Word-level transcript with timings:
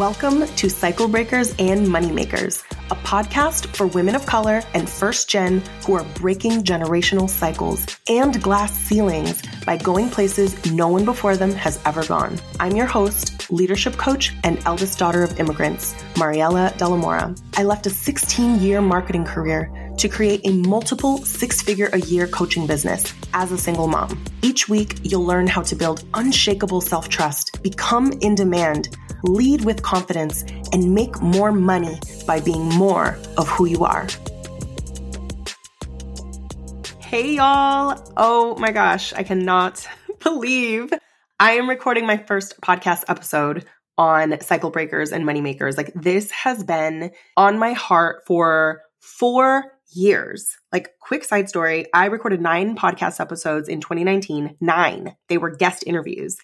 Welcome 0.00 0.46
to 0.46 0.70
Cycle 0.70 1.08
Breakers 1.08 1.54
and 1.58 1.86
Moneymakers, 1.86 2.64
a 2.90 2.94
podcast 3.04 3.66
for 3.76 3.86
women 3.86 4.14
of 4.14 4.24
color 4.24 4.62
and 4.72 4.88
first 4.88 5.28
gen 5.28 5.62
who 5.84 5.92
are 5.92 6.04
breaking 6.14 6.64
generational 6.64 7.28
cycles 7.28 7.86
and 8.08 8.42
glass 8.42 8.72
ceilings 8.72 9.42
by 9.66 9.76
going 9.76 10.08
places 10.08 10.72
no 10.72 10.88
one 10.88 11.04
before 11.04 11.36
them 11.36 11.52
has 11.52 11.78
ever 11.84 12.02
gone. 12.06 12.38
I'm 12.58 12.76
your 12.76 12.86
host, 12.86 13.50
leadership 13.50 13.98
coach, 13.98 14.32
and 14.42 14.58
eldest 14.64 14.98
daughter 14.98 15.22
of 15.22 15.38
immigrants, 15.38 15.92
Mariela 16.14 16.72
Delamora. 16.78 17.38
I 17.58 17.64
left 17.64 17.84
a 17.84 17.90
16 17.90 18.58
year 18.60 18.80
marketing 18.80 19.26
career 19.26 19.70
to 19.98 20.08
create 20.08 20.40
a 20.46 20.52
multiple 20.52 21.18
six 21.26 21.60
figure 21.60 21.90
a 21.92 22.00
year 22.00 22.26
coaching 22.26 22.66
business 22.66 23.12
as 23.34 23.52
a 23.52 23.58
single 23.58 23.86
mom. 23.86 24.24
Each 24.40 24.66
week, 24.66 25.00
you'll 25.02 25.26
learn 25.26 25.46
how 25.46 25.60
to 25.60 25.76
build 25.76 26.04
unshakable 26.14 26.80
self 26.80 27.10
trust, 27.10 27.62
become 27.62 28.12
in 28.22 28.34
demand, 28.34 28.96
lead 29.24 29.64
with 29.64 29.82
confidence, 29.82 30.44
and 30.72 30.94
make 30.94 31.20
more 31.20 31.52
money 31.52 31.98
by 32.26 32.40
being 32.40 32.64
more 32.70 33.18
of 33.36 33.48
who 33.48 33.66
you 33.66 33.84
are. 33.84 34.06
Hey, 36.98 37.34
y'all. 37.34 38.00
Oh 38.16 38.56
my 38.58 38.70
gosh, 38.70 39.12
I 39.12 39.24
cannot 39.24 39.86
believe 40.22 40.92
I 41.40 41.52
am 41.52 41.68
recording 41.68 42.06
my 42.06 42.18
first 42.18 42.60
podcast 42.60 43.04
episode 43.08 43.64
on 43.98 44.40
cycle 44.40 44.70
breakers 44.70 45.10
and 45.10 45.24
moneymakers. 45.24 45.76
Like, 45.76 45.92
this 45.94 46.30
has 46.30 46.62
been 46.62 47.10
on 47.36 47.58
my 47.58 47.72
heart 47.72 48.22
for 48.26 48.82
four 49.00 49.72
years. 49.92 50.56
Like, 50.72 50.90
quick 51.00 51.24
side 51.24 51.48
story 51.48 51.86
I 51.92 52.06
recorded 52.06 52.40
nine 52.40 52.76
podcast 52.76 53.20
episodes 53.20 53.68
in 53.68 53.80
2019, 53.80 54.56
nine. 54.60 55.16
They 55.28 55.38
were 55.38 55.50
guest 55.50 55.82
interviews. 55.86 56.36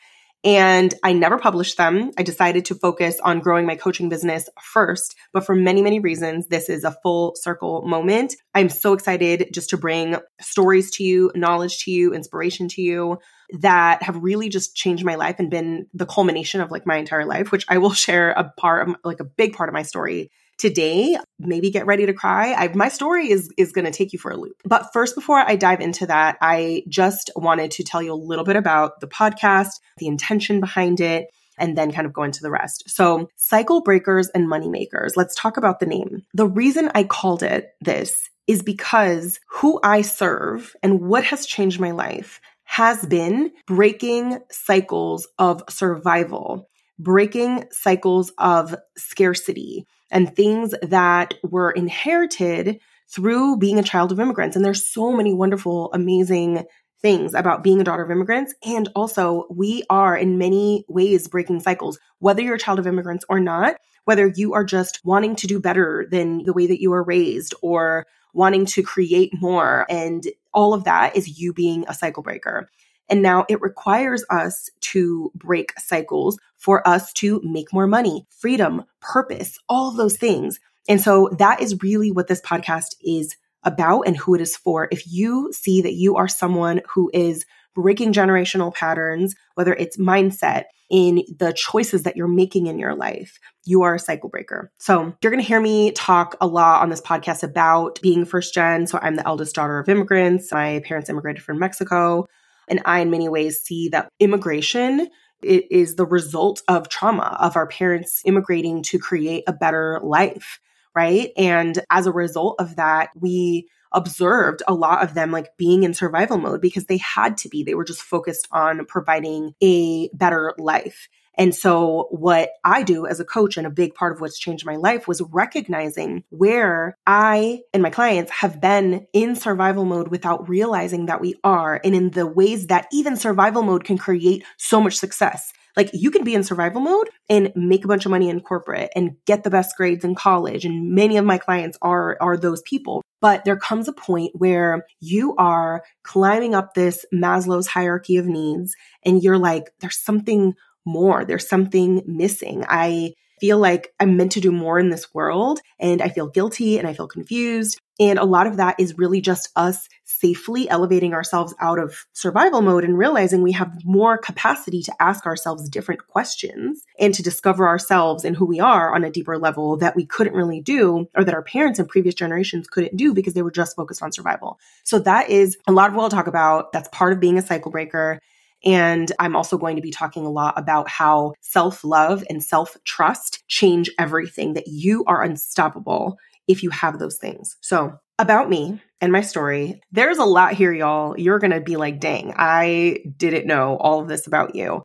And 0.46 0.94
I 1.02 1.12
never 1.12 1.38
published 1.38 1.76
them. 1.76 2.12
I 2.16 2.22
decided 2.22 2.66
to 2.66 2.76
focus 2.76 3.18
on 3.18 3.40
growing 3.40 3.66
my 3.66 3.74
coaching 3.74 4.08
business 4.08 4.48
first. 4.62 5.16
But 5.32 5.44
for 5.44 5.56
many, 5.56 5.82
many 5.82 5.98
reasons, 5.98 6.46
this 6.46 6.68
is 6.68 6.84
a 6.84 6.96
full 7.02 7.34
circle 7.34 7.82
moment. 7.84 8.36
I'm 8.54 8.68
so 8.68 8.92
excited 8.92 9.48
just 9.52 9.70
to 9.70 9.76
bring 9.76 10.14
stories 10.40 10.92
to 10.92 11.02
you, 11.02 11.32
knowledge 11.34 11.82
to 11.84 11.90
you, 11.90 12.14
inspiration 12.14 12.68
to 12.68 12.80
you 12.80 13.18
that 13.58 14.04
have 14.04 14.22
really 14.22 14.48
just 14.48 14.76
changed 14.76 15.04
my 15.04 15.16
life 15.16 15.36
and 15.40 15.50
been 15.50 15.88
the 15.92 16.06
culmination 16.06 16.60
of 16.60 16.70
like 16.70 16.86
my 16.86 16.96
entire 16.96 17.26
life, 17.26 17.50
which 17.50 17.66
I 17.68 17.78
will 17.78 17.92
share 18.06 18.30
a 18.30 18.52
part 18.56 18.88
of 18.88 18.94
like 19.02 19.18
a 19.18 19.24
big 19.24 19.54
part 19.54 19.68
of 19.68 19.74
my 19.74 19.82
story 19.82 20.30
today 20.58 21.16
maybe 21.38 21.70
get 21.70 21.86
ready 21.86 22.06
to 22.06 22.12
cry 22.12 22.52
I, 22.52 22.68
my 22.74 22.88
story 22.88 23.30
is 23.30 23.50
is 23.56 23.72
going 23.72 23.84
to 23.84 23.90
take 23.90 24.12
you 24.12 24.18
for 24.18 24.30
a 24.30 24.36
loop 24.36 24.56
but 24.64 24.92
first 24.92 25.14
before 25.14 25.38
i 25.38 25.56
dive 25.56 25.80
into 25.80 26.06
that 26.06 26.38
i 26.40 26.82
just 26.88 27.30
wanted 27.36 27.70
to 27.72 27.84
tell 27.84 28.02
you 28.02 28.12
a 28.12 28.14
little 28.14 28.44
bit 28.44 28.56
about 28.56 29.00
the 29.00 29.08
podcast 29.08 29.80
the 29.98 30.06
intention 30.06 30.60
behind 30.60 31.00
it 31.00 31.28
and 31.58 31.76
then 31.76 31.92
kind 31.92 32.06
of 32.06 32.12
go 32.12 32.22
into 32.22 32.42
the 32.42 32.50
rest. 32.50 32.84
So, 32.88 33.28
cycle 33.36 33.80
breakers 33.80 34.28
and 34.28 34.48
money 34.48 34.68
makers. 34.68 35.14
Let's 35.16 35.34
talk 35.34 35.56
about 35.56 35.80
the 35.80 35.86
name. 35.86 36.22
The 36.34 36.46
reason 36.46 36.90
I 36.94 37.04
called 37.04 37.42
it 37.42 37.74
this 37.80 38.28
is 38.46 38.62
because 38.62 39.40
who 39.48 39.80
I 39.82 40.02
serve 40.02 40.74
and 40.82 41.00
what 41.00 41.24
has 41.24 41.46
changed 41.46 41.80
my 41.80 41.90
life 41.90 42.40
has 42.64 43.04
been 43.06 43.52
breaking 43.66 44.38
cycles 44.50 45.26
of 45.38 45.62
survival, 45.68 46.68
breaking 46.98 47.64
cycles 47.70 48.32
of 48.38 48.74
scarcity, 48.96 49.86
and 50.10 50.34
things 50.34 50.74
that 50.82 51.34
were 51.42 51.70
inherited 51.70 52.80
through 53.08 53.56
being 53.58 53.78
a 53.78 53.84
child 53.84 54.12
of 54.12 54.20
immigrants. 54.20 54.56
And 54.56 54.64
there's 54.64 54.88
so 54.88 55.12
many 55.12 55.32
wonderful, 55.32 55.92
amazing 55.92 56.64
things 57.00 57.34
about 57.34 57.62
being 57.62 57.80
a 57.80 57.84
daughter 57.84 58.02
of 58.02 58.10
immigrants. 58.10 58.54
And 58.64 58.88
also, 58.96 59.46
we 59.50 59.84
are 59.90 60.16
in 60.16 60.38
many 60.38 60.84
ways 60.88 61.28
breaking 61.28 61.60
cycles, 61.60 61.98
whether 62.18 62.42
you're 62.42 62.56
a 62.56 62.58
child 62.58 62.78
of 62.78 62.86
immigrants 62.86 63.24
or 63.28 63.38
not, 63.38 63.76
whether 64.04 64.26
you 64.34 64.54
are 64.54 64.64
just 64.64 65.00
wanting 65.04 65.36
to 65.36 65.46
do 65.46 65.60
better 65.60 66.06
than 66.10 66.44
the 66.44 66.52
way 66.52 66.66
that 66.66 66.80
you 66.80 66.90
were 66.90 67.02
raised 67.02 67.54
or 67.62 68.06
wanting 68.32 68.66
to 68.66 68.82
create 68.82 69.32
more. 69.40 69.86
And 69.88 70.24
all 70.52 70.74
of 70.74 70.84
that 70.84 71.16
is 71.16 71.38
you 71.38 71.52
being 71.52 71.84
a 71.88 71.94
cycle 71.94 72.22
breaker. 72.22 72.68
And 73.08 73.22
now 73.22 73.44
it 73.48 73.60
requires 73.60 74.24
us 74.30 74.68
to 74.80 75.30
break 75.34 75.78
cycles 75.78 76.38
for 76.56 76.86
us 76.86 77.12
to 77.14 77.40
make 77.44 77.72
more 77.72 77.86
money, 77.86 78.26
freedom, 78.30 78.84
purpose, 79.00 79.58
all 79.68 79.90
those 79.92 80.16
things. 80.16 80.58
And 80.88 81.00
so 81.00 81.30
that 81.38 81.60
is 81.60 81.82
really 81.82 82.10
what 82.10 82.28
this 82.28 82.40
podcast 82.40 82.94
is 83.04 83.36
about 83.64 84.02
and 84.02 84.16
who 84.16 84.34
it 84.34 84.40
is 84.40 84.56
for. 84.56 84.88
If 84.90 85.06
you 85.06 85.52
see 85.52 85.82
that 85.82 85.94
you 85.94 86.16
are 86.16 86.28
someone 86.28 86.80
who 86.88 87.10
is 87.12 87.44
breaking 87.74 88.12
generational 88.12 88.74
patterns, 88.74 89.34
whether 89.54 89.74
it's 89.74 89.96
mindset, 89.96 90.64
in 90.88 91.24
the 91.38 91.52
choices 91.52 92.04
that 92.04 92.16
you're 92.16 92.28
making 92.28 92.66
in 92.66 92.78
your 92.78 92.94
life, 92.94 93.38
you 93.64 93.82
are 93.82 93.96
a 93.96 93.98
cycle 93.98 94.28
breaker. 94.28 94.70
So 94.78 95.12
you're 95.20 95.32
going 95.32 95.42
to 95.42 95.46
hear 95.46 95.60
me 95.60 95.90
talk 95.92 96.36
a 96.40 96.46
lot 96.46 96.82
on 96.82 96.90
this 96.90 97.00
podcast 97.00 97.42
about 97.42 98.00
being 98.02 98.24
first 98.24 98.54
gen. 98.54 98.86
So 98.86 98.98
I'm 99.02 99.16
the 99.16 99.26
eldest 99.26 99.54
daughter 99.54 99.78
of 99.78 99.88
immigrants. 99.88 100.52
My 100.52 100.80
parents 100.84 101.10
immigrated 101.10 101.42
from 101.42 101.58
Mexico. 101.58 102.26
And 102.68 102.80
I, 102.84 103.00
in 103.00 103.10
many 103.10 103.28
ways, 103.28 103.62
see 103.62 103.88
that 103.90 104.10
immigration 104.20 105.08
it 105.42 105.70
is 105.70 105.96
the 105.96 106.06
result 106.06 106.62
of 106.68 106.88
trauma 106.88 107.36
of 107.40 107.56
our 107.56 107.66
parents 107.66 108.22
immigrating 108.24 108.82
to 108.84 108.98
create 108.98 109.44
a 109.46 109.52
better 109.52 110.00
life, 110.02 110.60
right? 110.94 111.30
And 111.36 111.82
as 111.90 112.06
a 112.06 112.12
result 112.12 112.56
of 112.58 112.76
that, 112.76 113.10
we 113.14 113.68
observed 113.92 114.62
a 114.66 114.74
lot 114.74 115.02
of 115.02 115.14
them 115.14 115.30
like 115.30 115.56
being 115.56 115.82
in 115.82 115.94
survival 115.94 116.38
mode 116.38 116.60
because 116.60 116.86
they 116.86 116.96
had 116.98 117.36
to 117.38 117.48
be. 117.48 117.62
They 117.62 117.74
were 117.74 117.84
just 117.84 118.02
focused 118.02 118.48
on 118.50 118.84
providing 118.86 119.54
a 119.62 120.08
better 120.12 120.54
life. 120.58 121.08
And 121.36 121.54
so, 121.54 122.08
what 122.10 122.50
I 122.64 122.82
do 122.82 123.06
as 123.06 123.20
a 123.20 123.24
coach, 123.24 123.56
and 123.56 123.66
a 123.66 123.70
big 123.70 123.94
part 123.94 124.12
of 124.12 124.20
what's 124.20 124.38
changed 124.38 124.64
my 124.64 124.76
life, 124.76 125.06
was 125.06 125.22
recognizing 125.30 126.24
where 126.30 126.96
I 127.06 127.60
and 127.72 127.82
my 127.82 127.90
clients 127.90 128.30
have 128.30 128.60
been 128.60 129.06
in 129.12 129.36
survival 129.36 129.84
mode 129.84 130.08
without 130.08 130.48
realizing 130.48 131.06
that 131.06 131.20
we 131.20 131.34
are, 131.44 131.80
and 131.84 131.94
in 131.94 132.10
the 132.10 132.26
ways 132.26 132.68
that 132.68 132.86
even 132.92 133.16
survival 133.16 133.62
mode 133.62 133.84
can 133.84 133.98
create 133.98 134.44
so 134.56 134.80
much 134.80 134.96
success. 134.96 135.52
Like 135.76 135.90
you 135.92 136.10
can 136.10 136.24
be 136.24 136.34
in 136.34 136.42
survival 136.42 136.80
mode 136.80 137.10
and 137.28 137.52
make 137.54 137.84
a 137.84 137.88
bunch 137.88 138.06
of 138.06 138.10
money 138.10 138.30
in 138.30 138.40
corporate 138.40 138.90
and 138.96 139.16
get 139.26 139.44
the 139.44 139.50
best 139.50 139.76
grades 139.76 140.04
in 140.04 140.14
college. 140.14 140.64
And 140.64 140.94
many 140.94 141.18
of 141.18 141.24
my 141.26 141.36
clients 141.36 141.76
are, 141.82 142.16
are 142.20 142.38
those 142.38 142.62
people. 142.62 143.02
But 143.20 143.44
there 143.44 143.58
comes 143.58 143.86
a 143.86 143.92
point 143.92 144.32
where 144.34 144.86
you 145.00 145.34
are 145.36 145.84
climbing 146.02 146.54
up 146.54 146.72
this 146.74 147.04
Maslow's 147.12 147.66
hierarchy 147.66 148.16
of 148.16 148.26
needs 148.26 148.74
and 149.04 149.22
you're 149.22 149.38
like, 149.38 149.70
there's 149.80 149.98
something 149.98 150.54
more. 150.86 151.24
There's 151.24 151.48
something 151.48 152.02
missing. 152.06 152.64
I 152.68 153.14
feel 153.40 153.58
like 153.58 153.92
I'm 154.00 154.16
meant 154.16 154.32
to 154.32 154.40
do 154.40 154.50
more 154.50 154.78
in 154.78 154.88
this 154.88 155.12
world 155.14 155.60
and 155.78 156.00
I 156.00 156.08
feel 156.08 156.26
guilty 156.26 156.78
and 156.78 156.88
I 156.88 156.94
feel 156.94 157.08
confused. 157.08 157.78
And 157.98 158.18
a 158.18 158.24
lot 158.24 158.46
of 158.46 158.58
that 158.58 158.78
is 158.78 158.98
really 158.98 159.20
just 159.20 159.48
us 159.56 159.88
safely 160.04 160.68
elevating 160.68 161.14
ourselves 161.14 161.54
out 161.60 161.78
of 161.78 162.06
survival 162.12 162.60
mode 162.60 162.84
and 162.84 162.96
realizing 162.96 163.42
we 163.42 163.52
have 163.52 163.84
more 163.84 164.18
capacity 164.18 164.82
to 164.82 165.02
ask 165.02 165.26
ourselves 165.26 165.68
different 165.68 166.06
questions 166.06 166.82
and 166.98 167.14
to 167.14 167.22
discover 167.22 167.66
ourselves 167.66 168.24
and 168.24 168.36
who 168.36 168.44
we 168.44 168.60
are 168.60 168.94
on 168.94 169.04
a 169.04 169.10
deeper 169.10 169.38
level 169.38 169.76
that 169.78 169.96
we 169.96 170.04
couldn't 170.04 170.34
really 170.34 170.60
do 170.60 171.06
or 171.14 171.24
that 171.24 171.34
our 171.34 171.42
parents 171.42 171.78
and 171.78 171.88
previous 171.88 172.14
generations 172.14 172.68
couldn't 172.68 172.96
do 172.96 173.14
because 173.14 173.34
they 173.34 173.42
were 173.42 173.50
just 173.50 173.76
focused 173.76 174.02
on 174.02 174.12
survival. 174.12 174.58
So 174.84 174.98
that 175.00 175.30
is 175.30 175.56
a 175.66 175.72
lot 175.72 175.90
of 175.90 175.96
what 175.96 176.04
I'll 176.04 176.10
talk 176.10 176.26
about. 176.26 176.72
That's 176.72 176.88
part 176.88 177.12
of 177.12 177.20
being 177.20 177.38
a 177.38 177.42
cycle 177.42 177.70
breaker. 177.70 178.20
And 178.64 179.10
I'm 179.18 179.36
also 179.36 179.58
going 179.58 179.76
to 179.76 179.82
be 179.82 179.90
talking 179.90 180.26
a 180.26 180.30
lot 180.30 180.58
about 180.58 180.88
how 180.88 181.34
self 181.40 181.84
love 181.84 182.24
and 182.28 182.42
self 182.42 182.76
trust 182.84 183.44
change 183.48 183.90
everything, 183.98 184.54
that 184.54 184.66
you 184.66 185.04
are 185.06 185.22
unstoppable 185.22 186.18
if 186.48 186.62
you 186.62 186.70
have 186.70 186.98
those 186.98 187.16
things. 187.16 187.56
So, 187.60 187.98
about 188.18 188.48
me 188.48 188.80
and 189.00 189.12
my 189.12 189.20
story, 189.20 189.82
there's 189.92 190.18
a 190.18 190.24
lot 190.24 190.54
here, 190.54 190.72
y'all. 190.72 191.18
You're 191.18 191.38
going 191.38 191.50
to 191.50 191.60
be 191.60 191.76
like, 191.76 192.00
dang, 192.00 192.32
I 192.36 193.00
didn't 193.16 193.46
know 193.46 193.76
all 193.76 194.00
of 194.00 194.08
this 194.08 194.26
about 194.26 194.54
you. 194.54 194.82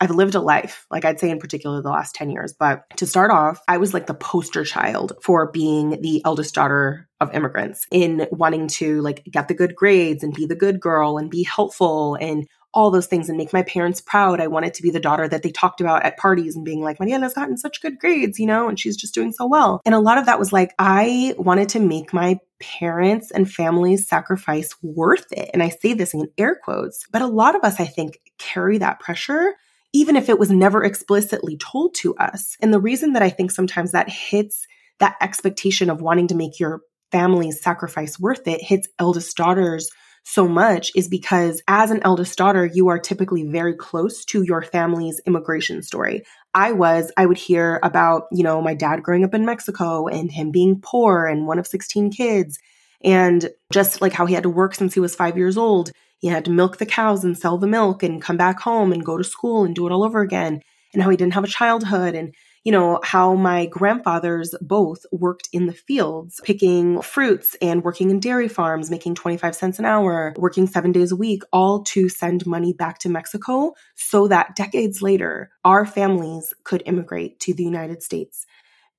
I've 0.00 0.10
lived 0.10 0.34
a 0.34 0.40
life, 0.40 0.86
like 0.90 1.04
I'd 1.04 1.20
say 1.20 1.30
in 1.30 1.38
particular 1.38 1.80
the 1.80 1.88
last 1.88 2.14
10 2.14 2.28
years. 2.28 2.52
But 2.52 2.82
to 2.96 3.06
start 3.06 3.30
off, 3.30 3.62
I 3.68 3.78
was 3.78 3.94
like 3.94 4.06
the 4.06 4.12
poster 4.12 4.64
child 4.64 5.14
for 5.22 5.50
being 5.50 6.00
the 6.02 6.20
eldest 6.24 6.54
daughter 6.54 7.08
of 7.20 7.34
immigrants 7.34 7.86
in 7.90 8.26
wanting 8.30 8.68
to 8.68 9.00
like 9.00 9.24
get 9.24 9.48
the 9.48 9.54
good 9.54 9.74
grades 9.74 10.22
and 10.22 10.34
be 10.34 10.46
the 10.46 10.56
good 10.56 10.80
girl 10.80 11.16
and 11.16 11.30
be 11.30 11.42
helpful 11.42 12.16
and 12.16 12.46
all 12.74 12.90
those 12.90 13.06
things 13.06 13.28
and 13.28 13.38
make 13.38 13.52
my 13.52 13.62
parents 13.62 14.00
proud. 14.00 14.40
I 14.40 14.48
wanted 14.48 14.74
to 14.74 14.82
be 14.82 14.90
the 14.90 15.00
daughter 15.00 15.28
that 15.28 15.42
they 15.42 15.50
talked 15.50 15.80
about 15.80 16.04
at 16.04 16.18
parties 16.18 16.56
and 16.56 16.64
being 16.64 16.82
like, 16.82 16.98
Mariela's 16.98 17.32
gotten 17.32 17.56
such 17.56 17.80
good 17.80 17.98
grades, 17.98 18.38
you 18.38 18.46
know, 18.46 18.68
and 18.68 18.78
she's 18.78 18.96
just 18.96 19.14
doing 19.14 19.32
so 19.32 19.46
well. 19.46 19.80
And 19.86 19.94
a 19.94 20.00
lot 20.00 20.18
of 20.18 20.26
that 20.26 20.38
was 20.38 20.52
like, 20.52 20.74
I 20.78 21.34
wanted 21.38 21.70
to 21.70 21.80
make 21.80 22.12
my 22.12 22.40
parents 22.60 23.30
and 23.30 23.50
family's 23.50 24.08
sacrifice 24.08 24.74
worth 24.82 25.30
it. 25.32 25.50
And 25.54 25.62
I 25.62 25.68
say 25.68 25.94
this 25.94 26.14
in 26.14 26.28
air 26.36 26.58
quotes, 26.62 27.06
but 27.10 27.22
a 27.22 27.26
lot 27.26 27.54
of 27.54 27.62
us, 27.62 27.78
I 27.78 27.86
think, 27.86 28.18
carry 28.38 28.78
that 28.78 29.00
pressure. 29.00 29.54
Even 29.92 30.16
if 30.16 30.28
it 30.28 30.40
was 30.40 30.50
never 30.50 30.82
explicitly 30.82 31.56
told 31.56 31.94
to 31.94 32.16
us. 32.16 32.56
And 32.60 32.74
the 32.74 32.80
reason 32.80 33.12
that 33.12 33.22
I 33.22 33.30
think 33.30 33.52
sometimes 33.52 33.92
that 33.92 34.08
hits 34.08 34.66
that 34.98 35.16
expectation 35.20 35.88
of 35.88 36.02
wanting 36.02 36.26
to 36.28 36.34
make 36.34 36.58
your 36.58 36.80
family's 37.12 37.60
sacrifice 37.60 38.18
worth 38.18 38.48
it 38.48 38.60
hits 38.60 38.88
eldest 38.98 39.36
daughters 39.36 39.88
so 40.24 40.48
much 40.48 40.90
is 40.96 41.06
because 41.06 41.62
as 41.68 41.90
an 41.90 42.00
eldest 42.02 42.36
daughter, 42.38 42.64
you 42.64 42.88
are 42.88 42.98
typically 42.98 43.46
very 43.46 43.74
close 43.74 44.24
to 44.26 44.42
your 44.42 44.62
family's 44.62 45.20
immigration 45.26 45.82
story. 45.82 46.24
I 46.54 46.72
was, 46.72 47.12
I 47.16 47.26
would 47.26 47.36
hear 47.36 47.78
about, 47.82 48.24
you 48.32 48.42
know, 48.42 48.62
my 48.62 48.74
dad 48.74 49.02
growing 49.02 49.24
up 49.24 49.34
in 49.34 49.44
Mexico 49.44 50.06
and 50.06 50.32
him 50.32 50.50
being 50.50 50.80
poor 50.80 51.26
and 51.26 51.46
one 51.46 51.58
of 51.58 51.66
16 51.66 52.10
kids 52.10 52.58
and 53.04 53.50
just 53.70 54.00
like 54.00 54.14
how 54.14 54.24
he 54.24 54.34
had 54.34 54.44
to 54.44 54.50
work 54.50 54.74
since 54.74 54.94
he 54.94 55.00
was 55.00 55.14
five 55.14 55.36
years 55.36 55.58
old. 55.58 55.92
He 56.18 56.28
had 56.28 56.46
to 56.46 56.50
milk 56.50 56.78
the 56.78 56.86
cows 56.86 57.22
and 57.22 57.36
sell 57.36 57.58
the 57.58 57.66
milk 57.66 58.02
and 58.02 58.22
come 58.22 58.38
back 58.38 58.60
home 58.60 58.92
and 58.92 59.04
go 59.04 59.18
to 59.18 59.24
school 59.24 59.64
and 59.64 59.74
do 59.74 59.86
it 59.86 59.92
all 59.92 60.02
over 60.02 60.22
again. 60.22 60.62
And 60.94 61.02
how 61.02 61.10
he 61.10 61.16
didn't 61.16 61.34
have 61.34 61.44
a 61.44 61.48
childhood 61.48 62.14
and 62.14 62.34
you 62.64 62.72
know, 62.72 62.98
how 63.04 63.34
my 63.34 63.66
grandfathers 63.66 64.54
both 64.62 65.04
worked 65.12 65.50
in 65.52 65.66
the 65.66 65.72
fields, 65.72 66.40
picking 66.44 67.02
fruits 67.02 67.54
and 67.60 67.84
working 67.84 68.10
in 68.10 68.20
dairy 68.20 68.48
farms, 68.48 68.90
making 68.90 69.14
25 69.14 69.54
cents 69.54 69.78
an 69.78 69.84
hour, 69.84 70.34
working 70.38 70.66
seven 70.66 70.90
days 70.90 71.12
a 71.12 71.16
week, 71.16 71.42
all 71.52 71.84
to 71.84 72.08
send 72.08 72.46
money 72.46 72.72
back 72.72 72.98
to 72.98 73.10
Mexico 73.10 73.74
so 73.96 74.28
that 74.28 74.56
decades 74.56 75.02
later, 75.02 75.50
our 75.62 75.84
families 75.84 76.54
could 76.64 76.82
immigrate 76.86 77.38
to 77.40 77.52
the 77.52 77.64
United 77.64 78.02
States. 78.02 78.46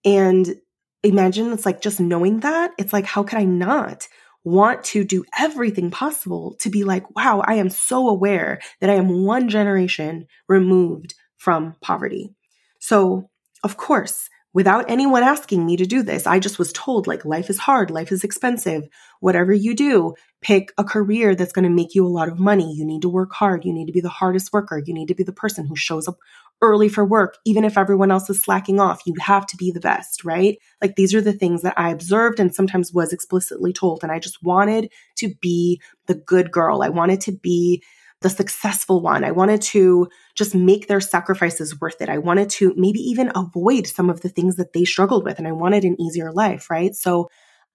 And 0.06 0.56
imagine 1.01 1.51
it's 1.51 1.65
like 1.65 1.81
just 1.81 2.00
knowing 2.00 2.41
that, 2.41 2.71
it's 2.77 2.94
like, 2.94 3.06
how 3.06 3.23
could 3.23 3.39
I 3.39 3.45
not? 3.45 4.07
want 4.47 4.83
to 4.83 5.03
do 5.03 5.25
everything 5.39 5.89
possible 5.89 6.56
to 6.59 6.69
be 6.69 6.83
like, 6.83 7.15
wow, 7.15 7.41
I 7.44 7.56
am 7.56 7.71
so 7.71 8.07
aware 8.07 8.59
that 8.79 8.91
I 8.91 8.94
am 8.94 9.25
one 9.25 9.50
generation 9.50 10.27
removed 10.47 11.15
from 11.35 11.75
poverty. 11.81 12.35
So 12.79 13.31
of 13.63 13.77
course, 13.77 14.29
without 14.53 14.89
anyone 14.89 15.21
asking 15.21 15.65
me 15.65 15.75
to 15.75 15.85
do 15.85 16.01
this, 16.01 16.25
I 16.25 16.39
just 16.39 16.57
was 16.57 16.71
told 16.71 17.07
like 17.07 17.25
life 17.25 17.49
is 17.49 17.59
hard, 17.59 17.91
life 17.91 18.11
is 18.11 18.23
expensive. 18.23 18.87
Whatever 19.19 19.53
you 19.53 19.75
do, 19.75 20.13
pick 20.41 20.71
a 20.77 20.83
career 20.83 21.35
that's 21.35 21.51
going 21.51 21.63
to 21.63 21.69
make 21.69 21.93
you 21.93 22.05
a 22.05 22.07
lot 22.07 22.29
of 22.29 22.39
money. 22.39 22.73
You 22.73 22.85
need 22.85 23.01
to 23.01 23.09
work 23.09 23.33
hard. 23.33 23.65
You 23.65 23.73
need 23.73 23.87
to 23.87 23.91
be 23.91 23.99
the 23.99 24.09
hardest 24.09 24.53
worker. 24.53 24.81
You 24.83 24.93
need 24.93 25.09
to 25.09 25.15
be 25.15 25.23
the 25.23 25.33
person 25.33 25.67
who 25.67 25.75
shows 25.75 26.07
up 26.07 26.17
early 26.61 26.87
for 26.87 27.03
work, 27.03 27.37
even 27.45 27.65
if 27.65 27.77
everyone 27.77 28.11
else 28.11 28.29
is 28.29 28.41
slacking 28.41 28.79
off. 28.79 29.01
You 29.05 29.13
have 29.19 29.45
to 29.47 29.57
be 29.57 29.71
the 29.71 29.81
best, 29.81 30.23
right? 30.23 30.57
Like 30.81 30.95
these 30.95 31.13
are 31.13 31.21
the 31.21 31.33
things 31.33 31.61
that 31.63 31.77
I 31.77 31.89
observed 31.89 32.39
and 32.39 32.55
sometimes 32.55 32.93
was 32.93 33.11
explicitly 33.11 33.73
told. 33.73 34.03
And 34.03 34.11
I 34.11 34.19
just 34.19 34.41
wanted 34.41 34.89
to 35.17 35.33
be 35.41 35.81
the 36.07 36.15
good 36.15 36.49
girl. 36.49 36.81
I 36.81 36.89
wanted 36.89 37.19
to 37.21 37.33
be 37.33 37.83
the 38.25 38.30
successful 38.31 39.01
one. 39.01 39.24
I 39.24 39.30
wanted 39.30 39.62
to 39.62 40.07
just 40.33 40.56
make 40.56 40.88
their 40.88 41.00
sacrifices 41.00 41.80
worth 41.80 42.01
it. 42.01 42.10
I 42.10 42.18
wanted 42.18 42.50
to 42.50 42.74
maybe 42.75 42.98
even 42.98 43.31
avoid 43.36 43.86
some 43.86 44.10
of 44.10 44.22
the 44.22 44.30
things 44.30 44.56
that 44.56 44.74
they 44.74 44.83
struggled 44.83 45.24
with 45.24 45.38
and 45.38 45.48
I 45.48 45.51
wanted 45.51 45.83
an 45.83 46.01
easier 46.01 46.31
life, 46.31 46.72
right? 46.72 46.95
So 46.95 47.30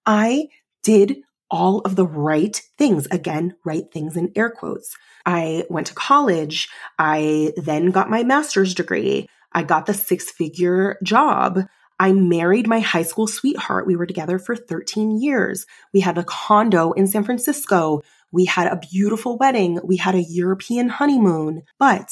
I 0.05 0.49
did 0.83 1.19
all 1.49 1.79
of 1.79 1.95
the 1.95 2.05
right 2.05 2.61
things. 2.77 3.07
Again, 3.11 3.55
right 3.63 3.85
things 3.93 4.17
in 4.17 4.33
air 4.35 4.49
quotes. 4.49 4.93
I 5.25 5.63
went 5.69 5.87
to 5.87 5.93
college. 5.93 6.67
I 6.99 7.53
then 7.55 7.91
got 7.91 8.09
my 8.09 8.23
master's 8.23 8.75
degree. 8.75 9.29
I 9.53 9.63
got 9.63 9.85
the 9.85 9.93
six 9.93 10.31
figure 10.31 10.97
job. 11.01 11.61
I 11.97 12.11
married 12.11 12.67
my 12.67 12.79
high 12.81 13.03
school 13.03 13.27
sweetheart. 13.27 13.87
We 13.87 13.95
were 13.95 14.05
together 14.05 14.37
for 14.37 14.57
13 14.57 15.21
years. 15.21 15.65
We 15.93 16.01
had 16.01 16.17
a 16.17 16.25
condo 16.25 16.91
in 16.91 17.07
San 17.07 17.23
Francisco. 17.23 18.01
We 18.31 18.45
had 18.45 18.67
a 18.67 18.79
beautiful 18.91 19.37
wedding. 19.37 19.79
We 19.83 19.97
had 19.97 20.15
a 20.15 20.23
European 20.23 20.89
honeymoon. 20.89 21.63
But 21.79 22.09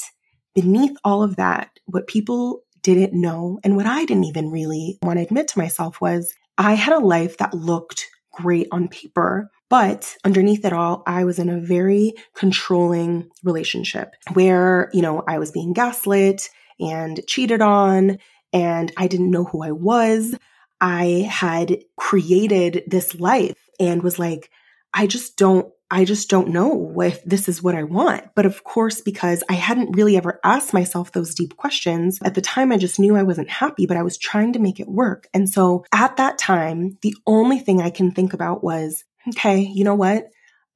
beneath 0.56 0.98
all 1.04 1.24
of 1.24 1.36
that, 1.38 1.70
what 1.86 2.08
people 2.08 2.62
didn't 2.82 3.14
know 3.14 3.60
and 3.64 3.76
what 3.76 3.86
I 3.86 4.06
didn't 4.06 4.26
even 4.26 4.52
really 4.52 4.98
want 5.02 5.20
to 5.20 5.24
admit 5.24 5.48
to 5.50 5.60
myself 5.60 6.00
was 6.02 6.34
I 6.58 6.74
had 6.74 6.94
a 6.94 7.00
life 7.00 7.38
that 7.38 7.54
looked 7.54 8.08
great 8.34 8.68
on 8.72 8.88
paper. 8.88 9.50
But 9.70 10.16
underneath 10.24 10.66
it 10.66 10.74
all, 10.74 11.04
I 11.06 11.26
was 11.26 11.40
in 11.40 11.50
a 11.50 11.60
very 11.60 12.14
controlling 12.36 13.30
relationship 13.44 14.14
where, 14.34 14.90
you 14.94 15.02
know, 15.02 15.24
I 15.28 15.38
was 15.38 15.52
being 15.52 15.74
gaslit 15.74 16.50
and 16.80 17.22
cheated 17.28 17.62
on, 17.62 18.18
and 18.52 18.92
I 18.98 19.08
didn't 19.08 19.32
know 19.32 19.44
who 19.44 19.62
I 19.62 19.72
was. 19.72 20.36
I 20.82 21.28
had 21.30 21.78
created 21.98 22.84
this 22.88 23.20
life 23.20 23.58
and 23.80 24.02
was 24.02 24.18
like, 24.18 24.50
I 24.94 25.06
just 25.06 25.38
don't 25.38 25.72
I 25.92 26.06
just 26.06 26.30
don't 26.30 26.50
know 26.50 26.94
if 27.02 27.24
this 27.24 27.50
is 27.50 27.64
what 27.64 27.76
I 27.76 27.84
want. 27.84 28.24
But 28.36 28.46
of 28.46 28.64
course, 28.64 29.02
because 29.02 29.44
I 29.50 29.54
hadn't 29.54 29.96
really 29.96 30.18
ever 30.18 30.40
asked 30.44 30.74
myself 30.74 31.12
those 31.12 31.34
deep 31.34 31.58
questions, 31.58 32.20
at 32.24 32.36
the 32.36 32.42
time 32.42 32.72
I 32.72 32.78
just 32.78 33.00
knew 33.00 33.16
I 33.16 33.24
wasn't 33.24 33.50
happy, 33.50 33.88
but 33.88 33.98
I 33.98 34.04
was 34.04 34.18
trying 34.18 34.54
to 34.54 34.60
make 34.60 34.80
it 34.80 34.88
work. 34.88 35.28
And 35.34 35.50
so 35.50 35.84
at 35.92 36.18
that 36.18 36.38
time, 36.38 36.98
the 37.02 37.16
only 37.26 37.60
thing 37.60 37.82
I 37.82 37.90
can 37.90 38.12
think 38.12 38.34
about 38.34 38.64
was, 38.64 39.04
okay, 39.30 39.60
you 39.62 39.84
know 39.84 39.96
what? 39.96 40.28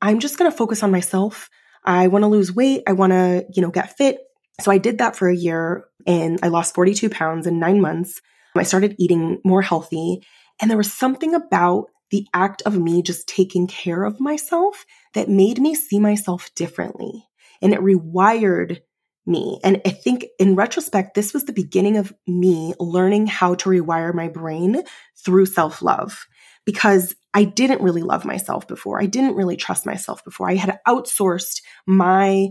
I'm 0.01 0.19
just 0.19 0.38
going 0.38 0.50
to 0.50 0.57
focus 0.57 0.81
on 0.83 0.92
myself. 0.92 1.50
I 1.86 2.07
want 2.07 2.24
to 2.24 2.27
lose 2.27 2.54
weight. 2.54 2.83
I 2.88 2.94
want 2.94 3.13
to, 3.13 3.45
you 3.54 3.62
know, 3.62 3.71
get 3.71 3.95
fit. 3.98 4.19
So 4.62 4.71
I 4.71 4.77
did 4.77 4.98
that 4.98 5.15
for 5.15 5.27
a 5.27 5.36
year 5.36 5.86
and 6.07 6.39
I 6.44 6.48
lost 6.48 6.75
42 6.75 7.10
pounds 7.10 7.48
in 7.48 7.60
nine 7.60 7.81
months. 7.81 8.21
I 8.56 8.63
started 8.63 8.95
eating 9.00 9.39
more 9.44 9.62
healthy. 9.62 10.24
And 10.62 10.69
there 10.69 10.77
was 10.77 10.94
something 10.94 11.33
about 11.33 11.88
the 12.13 12.27
act 12.31 12.62
of 12.68 12.77
me 12.77 13.01
just 13.01 13.27
taking 13.27 13.65
care 13.65 14.04
of 14.04 14.19
myself 14.19 14.86
that 15.15 15.30
made 15.30 15.60
me 15.60 15.74
see 15.74 16.00
myself 16.00 16.54
differently. 16.54 17.25
And 17.60 17.74
it 17.74 17.80
rewired 17.80 18.81
me. 19.25 19.60
And 19.63 19.81
I 19.83 19.89
think 19.89 20.27
in 20.38 20.54
retrospect, 20.54 21.15
this 21.15 21.33
was 21.33 21.45
the 21.45 21.54
beginning 21.54 21.98
of 21.98 22.13
me 22.27 22.75
learning 22.80 23.25
how 23.25 23.56
to 23.56 23.69
rewire 23.69 24.13
my 24.13 24.27
brain 24.27 24.83
through 25.25 25.48
self 25.48 25.81
love 25.81 26.27
because 26.65 27.15
I 27.33 27.45
didn't 27.45 27.81
really 27.81 28.04
love 28.04 28.25
myself 28.25 28.68
before. 28.68 29.01
I 29.01 29.07
didn't 29.07 29.36
really 29.36 29.56
trust 29.57 29.83
myself 29.83 30.24
before. 30.24 30.48
I 30.48 30.54
had 30.54 30.80
outsourced 30.88 31.63
my 31.88 32.50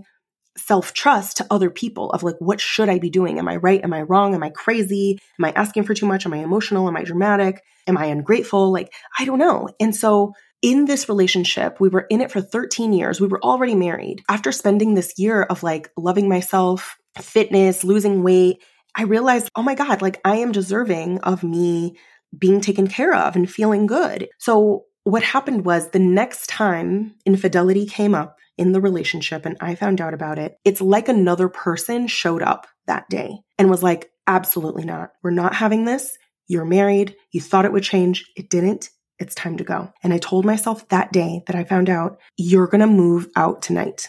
self 0.56 0.92
trust 0.92 1.38
to 1.38 1.46
other 1.50 1.70
people 1.70 2.10
of 2.10 2.22
like, 2.22 2.36
what 2.38 2.60
should 2.60 2.88
I 2.88 2.98
be 2.98 3.10
doing? 3.10 3.38
Am 3.38 3.48
I 3.48 3.56
right? 3.56 3.82
Am 3.82 3.92
I 3.92 4.02
wrong? 4.02 4.34
Am 4.34 4.42
I 4.42 4.50
crazy? 4.50 5.18
Am 5.38 5.44
I 5.44 5.52
asking 5.52 5.84
for 5.84 5.94
too 5.94 6.06
much? 6.06 6.26
Am 6.26 6.34
I 6.34 6.38
emotional? 6.38 6.88
Am 6.88 6.96
I 6.96 7.04
dramatic? 7.04 7.62
Am 7.86 7.96
I 7.96 8.06
ungrateful? 8.06 8.72
Like, 8.72 8.92
I 9.18 9.24
don't 9.24 9.38
know. 9.38 9.68
And 9.80 9.94
so 9.94 10.32
in 10.62 10.84
this 10.84 11.08
relationship, 11.08 11.80
we 11.80 11.88
were 11.88 12.06
in 12.08 12.20
it 12.20 12.30
for 12.30 12.40
13 12.40 12.92
years. 12.92 13.20
We 13.20 13.26
were 13.26 13.42
already 13.42 13.74
married. 13.74 14.22
After 14.28 14.52
spending 14.52 14.94
this 14.94 15.18
year 15.18 15.42
of 15.42 15.62
like 15.62 15.90
loving 15.96 16.28
myself, 16.28 16.96
fitness, 17.20 17.82
losing 17.82 18.22
weight, 18.22 18.62
I 18.94 19.02
realized, 19.04 19.48
oh 19.56 19.62
my 19.62 19.74
God, 19.74 20.02
like 20.02 20.20
I 20.24 20.36
am 20.36 20.52
deserving 20.52 21.18
of 21.20 21.42
me 21.42 21.96
being 22.38 22.60
taken 22.60 22.86
care 22.86 23.14
of 23.14 23.36
and 23.36 23.50
feeling 23.50 23.86
good. 23.86 24.28
So 24.38 24.84
what 25.04 25.22
happened 25.22 25.64
was 25.64 25.90
the 25.90 25.98
next 25.98 26.48
time 26.48 27.14
infidelity 27.26 27.86
came 27.86 28.14
up, 28.14 28.36
in 28.62 28.70
the 28.70 28.80
relationship 28.80 29.44
and 29.44 29.56
I 29.60 29.74
found 29.74 30.00
out 30.00 30.14
about 30.14 30.38
it, 30.38 30.56
it's 30.64 30.80
like 30.80 31.08
another 31.08 31.48
person 31.48 32.06
showed 32.06 32.42
up 32.42 32.68
that 32.86 33.08
day 33.10 33.40
and 33.58 33.68
was 33.68 33.82
like, 33.82 34.12
absolutely 34.28 34.84
not. 34.84 35.10
We're 35.24 35.32
not 35.32 35.52
having 35.52 35.84
this. 35.84 36.16
You're 36.46 36.64
married. 36.64 37.16
You 37.32 37.40
thought 37.40 37.64
it 37.64 37.72
would 37.72 37.82
change. 37.82 38.24
It 38.36 38.48
didn't. 38.48 38.88
It's 39.18 39.34
time 39.34 39.56
to 39.56 39.64
go. 39.64 39.92
And 40.04 40.14
I 40.14 40.18
told 40.18 40.44
myself 40.44 40.88
that 40.88 41.12
day 41.12 41.42
that 41.48 41.56
I 41.56 41.64
found 41.64 41.90
out, 41.90 42.18
you're 42.36 42.68
going 42.68 42.82
to 42.82 42.86
move 42.86 43.26
out 43.34 43.62
tonight. 43.62 44.08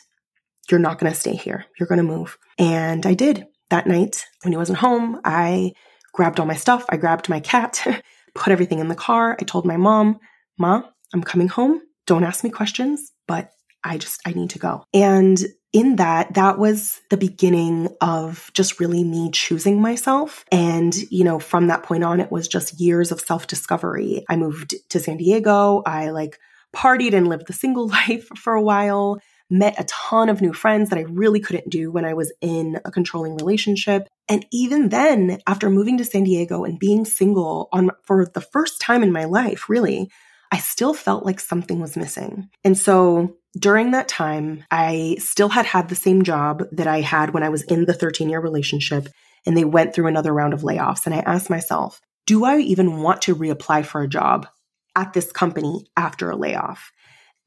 You're 0.70 0.80
not 0.80 1.00
going 1.00 1.12
to 1.12 1.20
stay 1.20 1.36
here. 1.36 1.66
You're 1.80 1.88
going 1.88 1.98
to 1.98 2.04
move. 2.04 2.38
And 2.60 3.06
I 3.08 3.16
did. 3.16 3.48
That 3.72 3.88
night, 3.88 4.24
when 4.44 4.54
he 4.54 4.58
wasn't 4.58 4.78
home, 4.78 5.20
I 5.26 5.74
grabbed 6.14 6.40
all 6.40 6.46
my 6.46 6.56
stuff. 6.56 6.86
I 6.90 6.98
grabbed 6.98 7.28
my 7.28 7.40
cat, 7.40 7.84
put 8.36 8.54
everything 8.54 8.78
in 8.78 8.88
the 8.88 8.96
car. 8.96 9.36
I 9.40 9.46
told 9.46 9.66
my 9.66 9.78
mom, 9.78 10.20
Ma, 10.60 10.84
I'm 11.12 11.24
coming 11.24 11.48
home. 11.48 11.82
Don't 12.06 12.24
ask 12.24 12.44
me 12.44 12.52
questions, 12.52 13.12
but 13.28 13.50
I 13.84 13.98
just, 13.98 14.22
I 14.26 14.32
need 14.32 14.52
to 14.52 14.60
go. 14.60 14.86
And 14.94 15.40
in 15.74 15.96
that, 15.96 16.36
that 16.36 16.60
was 16.60 17.02
the 17.10 17.18
beginning 17.18 17.90
of 18.00 18.52
just 18.54 18.80
really 18.80 19.04
me 19.04 19.32
choosing 19.32 19.82
myself. 19.82 20.46
And, 20.52 20.96
you 21.12 21.24
know, 21.24 21.40
from 21.40 21.68
that 21.68 21.84
point 21.84 22.04
on, 22.04 22.20
it 22.20 22.32
was 22.32 22.48
just 22.48 22.80
years 22.80 23.12
of 23.12 23.20
self 23.20 23.48
discovery. 23.48 24.24
I 24.30 24.36
moved 24.36 24.76
to 24.90 25.00
San 25.00 25.18
Diego. 25.18 25.82
I 25.86 26.12
like 26.12 26.40
partied 26.76 27.14
and 27.14 27.28
lived 27.28 27.48
the 27.48 27.54
single 27.54 27.88
life 28.08 28.28
for 28.36 28.54
a 28.54 28.62
while, 28.62 29.20
met 29.50 29.80
a 29.80 29.86
ton 29.86 30.30
of 30.30 30.42
new 30.42 30.54
friends 30.54 30.92
that 30.92 31.00
I 31.00 31.04
really 31.04 31.40
couldn't 31.40 31.70
do 31.70 31.92
when 31.92 32.06
I 32.06 32.14
was 32.14 32.32
in 32.40 32.80
a 32.86 32.92
controlling 32.92 33.36
relationship. 33.38 34.08
And 34.30 34.46
even 34.52 34.90
then, 34.90 35.40
after 35.48 35.72
moving 35.72 35.98
to 35.98 36.06
San 36.06 36.24
Diego 36.24 36.64
and 36.64 36.80
being 36.80 37.04
single 37.04 37.68
on 37.72 37.90
for 38.04 38.28
the 38.32 38.42
first 38.42 38.80
time 38.80 39.02
in 39.02 39.12
my 39.12 39.26
life, 39.26 39.70
really, 39.70 40.12
I 40.52 40.60
still 40.60 40.94
felt 40.94 41.26
like 41.26 41.40
something 41.40 41.80
was 41.80 41.98
missing. 41.98 42.50
And 42.64 42.78
so 42.78 43.38
during 43.58 43.92
that 43.92 44.08
time, 44.08 44.64
I 44.72 45.18
still 45.20 45.50
had 45.50 45.66
had 45.66 45.90
the 45.90 45.96
same 45.96 46.24
job 46.24 46.64
that 46.72 46.88
I 46.88 47.02
had 47.02 47.34
when 47.34 47.44
I 47.44 47.50
was 47.50 47.64
in 47.64 47.86
the 47.86 47.94
13 47.94 48.30
year 48.30 48.40
relationship, 48.40 49.08
and 49.46 49.56
they 49.56 49.66
went 49.66 49.94
through 49.94 50.08
another 50.08 50.34
round 50.34 50.54
of 50.54 50.62
layoffs. 50.62 51.06
And 51.06 51.14
I 51.14 51.20
asked 51.20 51.50
myself, 51.50 52.02
do 52.26 52.46
I 52.46 52.60
even 52.60 53.02
want 53.02 53.24
to 53.24 53.36
reapply 53.36 53.86
for 53.86 54.02
a 54.02 54.08
job 54.08 54.48
at 54.96 55.14
this 55.14 55.32
company 55.32 55.86
after 55.96 56.30
a 56.30 56.36
layoff? 56.36 56.92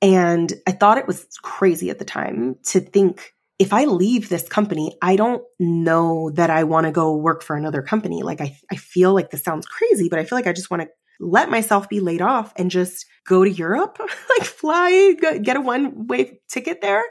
And 0.02 0.52
I 0.66 0.72
thought 0.72 0.98
it 0.98 1.06
was 1.06 1.26
crazy 1.42 1.90
at 1.90 1.98
the 1.98 2.04
time 2.04 2.56
to 2.66 2.80
think 2.80 3.32
if 3.58 3.72
I 3.72 3.86
leave 3.86 4.28
this 4.28 4.46
company, 4.46 4.96
I 5.00 5.16
don't 5.16 5.42
know 5.58 6.30
that 6.34 6.50
I 6.50 6.64
want 6.64 6.84
to 6.84 6.92
go 6.92 7.16
work 7.16 7.42
for 7.42 7.56
another 7.56 7.80
company. 7.80 8.22
Like, 8.22 8.42
I, 8.42 8.54
I 8.70 8.76
feel 8.76 9.14
like 9.14 9.30
this 9.30 9.42
sounds 9.42 9.66
crazy, 9.66 10.08
but 10.10 10.18
I 10.18 10.24
feel 10.24 10.36
like 10.36 10.46
I 10.46 10.52
just 10.52 10.70
want 10.70 10.82
to 10.82 10.88
let 11.20 11.50
myself 11.50 11.88
be 11.88 12.00
laid 12.00 12.22
off 12.22 12.52
and 12.56 12.70
just 12.70 13.06
go 13.26 13.44
to 13.44 13.50
Europe, 13.50 13.98
like 14.38 14.46
fly, 14.46 15.14
get 15.42 15.56
a 15.56 15.60
one 15.60 16.06
way 16.06 16.40
ticket 16.48 16.80
there. 16.80 17.04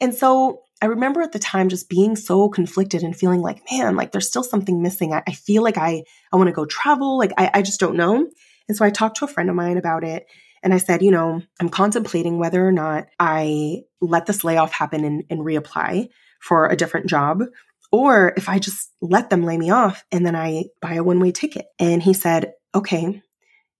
And 0.00 0.14
so 0.14 0.60
I 0.82 0.86
remember 0.86 1.22
at 1.22 1.32
the 1.32 1.38
time 1.38 1.68
just 1.68 1.88
being 1.88 2.16
so 2.16 2.48
conflicted 2.48 3.02
and 3.02 3.16
feeling 3.16 3.40
like, 3.40 3.62
man, 3.70 3.96
like 3.96 4.12
there's 4.12 4.28
still 4.28 4.42
something 4.42 4.82
missing. 4.82 5.12
I, 5.12 5.22
I 5.26 5.32
feel 5.32 5.62
like 5.62 5.78
I, 5.78 6.02
I 6.32 6.36
want 6.36 6.48
to 6.48 6.52
go 6.52 6.66
travel. 6.66 7.16
Like 7.16 7.32
I, 7.38 7.50
I 7.54 7.62
just 7.62 7.80
don't 7.80 7.96
know. 7.96 8.28
And 8.68 8.76
so 8.76 8.84
I 8.84 8.90
talked 8.90 9.18
to 9.18 9.24
a 9.24 9.28
friend 9.28 9.48
of 9.48 9.56
mine 9.56 9.78
about 9.78 10.04
it. 10.04 10.26
And 10.62 10.72
I 10.72 10.78
said, 10.78 11.02
you 11.02 11.10
know, 11.10 11.42
I'm 11.60 11.68
contemplating 11.68 12.38
whether 12.38 12.66
or 12.66 12.72
not 12.72 13.06
I 13.20 13.82
let 14.00 14.26
this 14.26 14.44
layoff 14.44 14.72
happen 14.72 15.04
and, 15.04 15.24
and 15.28 15.40
reapply 15.40 16.08
for 16.40 16.66
a 16.66 16.76
different 16.76 17.06
job 17.06 17.42
or 17.94 18.34
if 18.36 18.48
I 18.48 18.58
just 18.58 18.90
let 19.00 19.30
them 19.30 19.44
lay 19.44 19.56
me 19.56 19.70
off 19.70 20.04
and 20.10 20.26
then 20.26 20.34
I 20.34 20.64
buy 20.80 20.94
a 20.94 21.04
one 21.04 21.20
way 21.20 21.30
ticket. 21.30 21.66
And 21.78 22.02
he 22.02 22.12
said, 22.12 22.52
okay, 22.74 23.22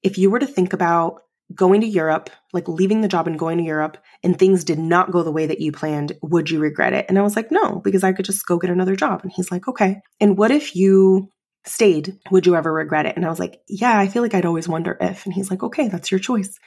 if 0.05 0.19
you 0.19 0.31
were 0.31 0.39
to 0.39 0.47
think 0.47 0.73
about 0.73 1.23
going 1.55 1.81
to 1.81 1.87
Europe, 1.87 2.31
like 2.53 2.69
leaving 2.69 3.01
the 3.01 3.09
job 3.09 3.27
and 3.27 3.39
going 3.39 3.59
to 3.59 3.65
Europe, 3.65 3.99
and 4.23 4.39
things 4.39 4.65
did 4.65 4.79
not 4.79 5.11
go 5.11 5.23
the 5.23 5.33
way 5.33 5.47
that 5.47 5.61
you 5.61 5.73
planned, 5.73 6.13
would 6.23 6.51
you 6.51 6.61
regret 6.61 6.93
it? 6.93 7.07
And 7.09 7.19
I 7.19 7.23
was 7.23 7.37
like, 7.37 7.51
no, 7.51 7.81
because 7.81 8.05
I 8.05 8.13
could 8.13 8.25
just 8.25 8.47
go 8.47 8.59
get 8.59 8.71
another 8.71 8.97
job. 8.97 9.21
And 9.23 9.33
he's 9.33 9.51
like, 9.51 9.67
okay. 9.69 10.01
And 10.21 10.39
what 10.39 10.51
if 10.51 10.77
you 10.77 11.31
stayed? 11.67 12.19
Would 12.31 12.47
you 12.47 12.55
ever 12.55 12.73
regret 12.73 13.07
it? 13.07 13.17
And 13.17 13.25
I 13.25 13.29
was 13.29 13.39
like, 13.39 13.61
yeah, 13.69 13.99
I 13.99 14.09
feel 14.09 14.23
like 14.23 14.35
I'd 14.35 14.47
always 14.47 14.69
wonder 14.69 14.97
if. 15.01 15.25
And 15.25 15.35
he's 15.35 15.51
like, 15.51 15.63
okay, 15.63 15.89
that's 15.89 16.11
your 16.11 16.21
choice. 16.21 16.59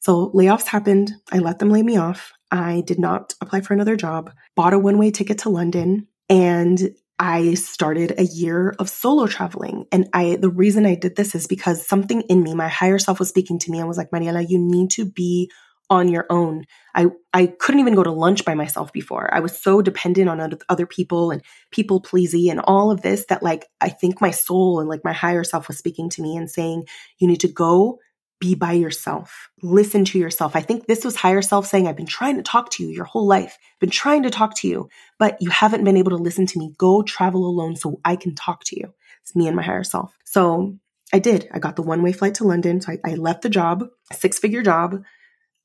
So 0.00 0.30
layoffs 0.34 0.66
happened. 0.66 1.12
I 1.32 1.38
let 1.38 1.58
them 1.58 1.70
lay 1.70 1.82
me 1.82 1.96
off. 1.96 2.32
I 2.50 2.82
did 2.86 2.98
not 2.98 3.34
apply 3.40 3.62
for 3.62 3.74
another 3.74 3.96
job, 3.96 4.32
bought 4.54 4.74
a 4.74 4.78
one 4.78 4.98
way 4.98 5.10
ticket 5.10 5.38
to 5.38 5.50
London, 5.50 6.06
and 6.28 6.94
I 7.18 7.54
started 7.54 8.14
a 8.18 8.24
year 8.24 8.74
of 8.78 8.90
solo 8.90 9.26
traveling. 9.26 9.86
And 9.90 10.08
I, 10.12 10.36
the 10.36 10.50
reason 10.50 10.84
I 10.84 10.94
did 10.94 11.16
this 11.16 11.34
is 11.34 11.46
because 11.46 11.86
something 11.86 12.22
in 12.22 12.42
me, 12.42 12.54
my 12.54 12.68
higher 12.68 12.98
self 12.98 13.18
was 13.18 13.28
speaking 13.28 13.58
to 13.60 13.70
me 13.70 13.78
and 13.78 13.88
was 13.88 13.96
like, 13.96 14.10
Mariela, 14.10 14.46
you 14.48 14.58
need 14.58 14.90
to 14.92 15.06
be 15.06 15.50
on 15.88 16.08
your 16.08 16.26
own. 16.30 16.64
I, 16.94 17.06
I 17.32 17.46
couldn't 17.46 17.80
even 17.80 17.94
go 17.94 18.02
to 18.02 18.10
lunch 18.10 18.44
by 18.44 18.54
myself 18.54 18.92
before. 18.92 19.32
I 19.32 19.40
was 19.40 19.56
so 19.56 19.82
dependent 19.82 20.28
on 20.28 20.58
other 20.68 20.86
people 20.86 21.30
and 21.30 21.42
people 21.70 22.00
pleasy 22.00 22.50
and 22.50 22.60
all 22.60 22.90
of 22.90 23.02
this 23.02 23.26
that 23.26 23.42
like, 23.42 23.66
I 23.80 23.88
think 23.88 24.20
my 24.20 24.32
soul 24.32 24.80
and 24.80 24.88
like 24.88 25.04
my 25.04 25.12
higher 25.12 25.44
self 25.44 25.68
was 25.68 25.78
speaking 25.78 26.10
to 26.10 26.22
me 26.22 26.36
and 26.36 26.50
saying, 26.50 26.86
you 27.18 27.28
need 27.28 27.40
to 27.40 27.48
go 27.48 28.00
be 28.40 28.54
by 28.54 28.72
yourself. 28.72 29.48
Listen 29.62 30.04
to 30.06 30.18
yourself. 30.18 30.54
I 30.54 30.60
think 30.60 30.86
this 30.86 31.04
was 31.04 31.16
higher 31.16 31.42
self 31.42 31.66
saying, 31.66 31.88
I've 31.88 31.96
been 31.96 32.06
trying 32.06 32.36
to 32.36 32.42
talk 32.42 32.70
to 32.72 32.82
you 32.82 32.90
your 32.90 33.04
whole 33.04 33.26
life, 33.26 33.58
been 33.80 33.90
trying 33.90 34.22
to 34.24 34.30
talk 34.30 34.54
to 34.56 34.68
you, 34.68 34.88
but 35.18 35.40
you 35.40 35.50
haven't 35.50 35.84
been 35.84 35.96
able 35.96 36.10
to 36.10 36.16
listen 36.16 36.46
to 36.46 36.58
me. 36.58 36.74
Go 36.76 37.02
travel 37.02 37.46
alone 37.46 37.76
so 37.76 38.00
I 38.04 38.16
can 38.16 38.34
talk 38.34 38.64
to 38.64 38.78
you. 38.78 38.92
It's 39.22 39.34
me 39.34 39.46
and 39.46 39.56
my 39.56 39.62
higher 39.62 39.84
self. 39.84 40.16
So 40.24 40.76
I 41.12 41.18
did. 41.18 41.48
I 41.52 41.58
got 41.58 41.76
the 41.76 41.82
one 41.82 42.02
way 42.02 42.12
flight 42.12 42.34
to 42.36 42.44
London. 42.44 42.80
So 42.80 42.92
I, 42.92 43.12
I 43.12 43.14
left 43.14 43.42
the 43.42 43.48
job, 43.48 43.86
six 44.12 44.38
figure 44.38 44.62
job. 44.62 45.02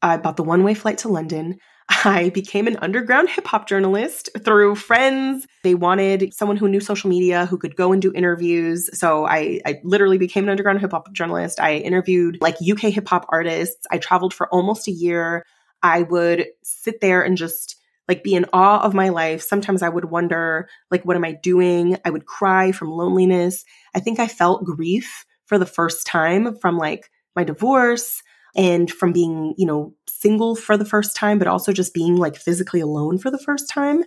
I 0.02 0.18
bought 0.18 0.38
the 0.38 0.44
one 0.44 0.64
way 0.64 0.74
flight 0.74 1.00
to 1.00 1.10
London. 1.10 1.60
I 2.06 2.30
became 2.30 2.68
an 2.68 2.78
underground 2.82 3.30
hip 3.30 3.46
hop 3.46 3.68
journalist 3.68 4.30
through 4.44 4.76
friends. 4.76 5.46
They 5.64 5.76
wanted 5.76 6.34
someone 6.34 6.58
who 6.58 6.70
knew 6.70 6.80
social 6.80 7.10
media 7.10 7.46
who 7.46 7.58
could 7.58 7.76
go 7.76 7.92
and 7.92 8.02
do 8.02 8.14
interviews. 8.14 8.90
So 8.98 9.26
I, 9.26 9.60
I 9.66 9.80
literally 9.84 10.18
became 10.18 10.46
an 10.46 10.50
underground 10.50 10.80
hip 10.80 10.92
hop 10.92 11.12
journalist. 11.12 11.60
I 11.60 11.76
interviewed 11.76 12.38
like 12.42 12.56
UK 12.62 12.94
hip 12.94 13.08
hop 13.08 13.26
artists. 13.30 13.86
I 13.92 13.98
traveled 13.98 14.34
for 14.34 14.48
almost 14.54 14.88
a 14.88 14.92
year. 14.92 15.46
I 15.84 16.04
would 16.04 16.48
sit 16.64 17.02
there 17.02 17.22
and 17.24 17.36
just 17.36 17.76
like 18.08 18.24
be 18.24 18.36
in 18.36 18.46
awe 18.54 18.82
of 18.82 18.94
my 18.94 19.10
life. 19.10 19.42
Sometimes 19.42 19.82
I 19.82 19.90
would 19.90 20.06
wonder, 20.06 20.68
like, 20.90 21.04
what 21.04 21.16
am 21.16 21.26
I 21.26 21.34
doing? 21.34 21.98
I 22.04 22.10
would 22.10 22.26
cry 22.26 22.72
from 22.72 22.92
loneliness. 22.92 23.64
I 23.94 24.00
think 24.00 24.20
I 24.20 24.28
felt 24.28 24.66
grief 24.66 25.26
for 25.46 25.58
the 25.58 25.66
first 25.66 26.08
time 26.08 26.58
from 26.60 26.78
like 26.78 27.10
my 27.36 27.44
divorce 27.44 28.22
and 28.56 28.92
from 28.92 29.12
being, 29.12 29.54
you 29.58 29.66
know, 29.66 29.94
single 30.08 30.56
for 30.56 30.78
the 30.78 30.86
first 30.86 31.16
time, 31.16 31.40
but 31.40 31.48
also 31.48 31.72
just 31.72 31.94
being 31.94 32.16
like 32.16 32.36
physically 32.36 32.80
alone 32.80 33.18
for 33.18 33.32
the 33.32 33.40
first 33.40 33.70
time. 33.70 34.04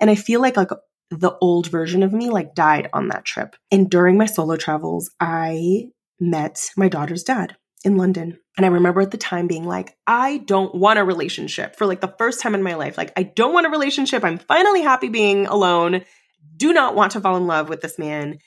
And 0.00 0.10
I 0.10 0.14
feel 0.14 0.40
like 0.40 0.56
like 0.56 0.70
the 1.10 1.36
old 1.40 1.68
version 1.68 2.02
of 2.02 2.12
me 2.12 2.30
like 2.30 2.54
died 2.54 2.88
on 2.92 3.08
that 3.08 3.24
trip. 3.24 3.56
And 3.70 3.90
during 3.90 4.18
my 4.18 4.26
solo 4.26 4.56
travels, 4.56 5.10
I 5.20 5.88
met 6.20 6.70
my 6.76 6.88
daughter's 6.88 7.22
dad 7.22 7.56
in 7.84 7.96
London. 7.96 8.38
And 8.56 8.64
I 8.64 8.70
remember 8.70 9.00
at 9.00 9.10
the 9.10 9.18
time 9.18 9.46
being 9.46 9.64
like, 9.64 9.96
I 10.06 10.38
don't 10.38 10.74
want 10.74 10.98
a 10.98 11.04
relationship 11.04 11.76
for 11.76 11.86
like 11.86 12.00
the 12.00 12.14
first 12.18 12.40
time 12.40 12.54
in 12.54 12.62
my 12.62 12.74
life. 12.74 12.96
Like, 12.96 13.12
I 13.16 13.24
don't 13.24 13.52
want 13.52 13.66
a 13.66 13.70
relationship. 13.70 14.24
I'm 14.24 14.38
finally 14.38 14.80
happy 14.80 15.08
being 15.08 15.46
alone. 15.46 16.04
Do 16.56 16.72
not 16.72 16.94
want 16.94 17.12
to 17.12 17.20
fall 17.20 17.36
in 17.36 17.46
love 17.46 17.68
with 17.68 17.80
this 17.80 17.98
man. 17.98 18.38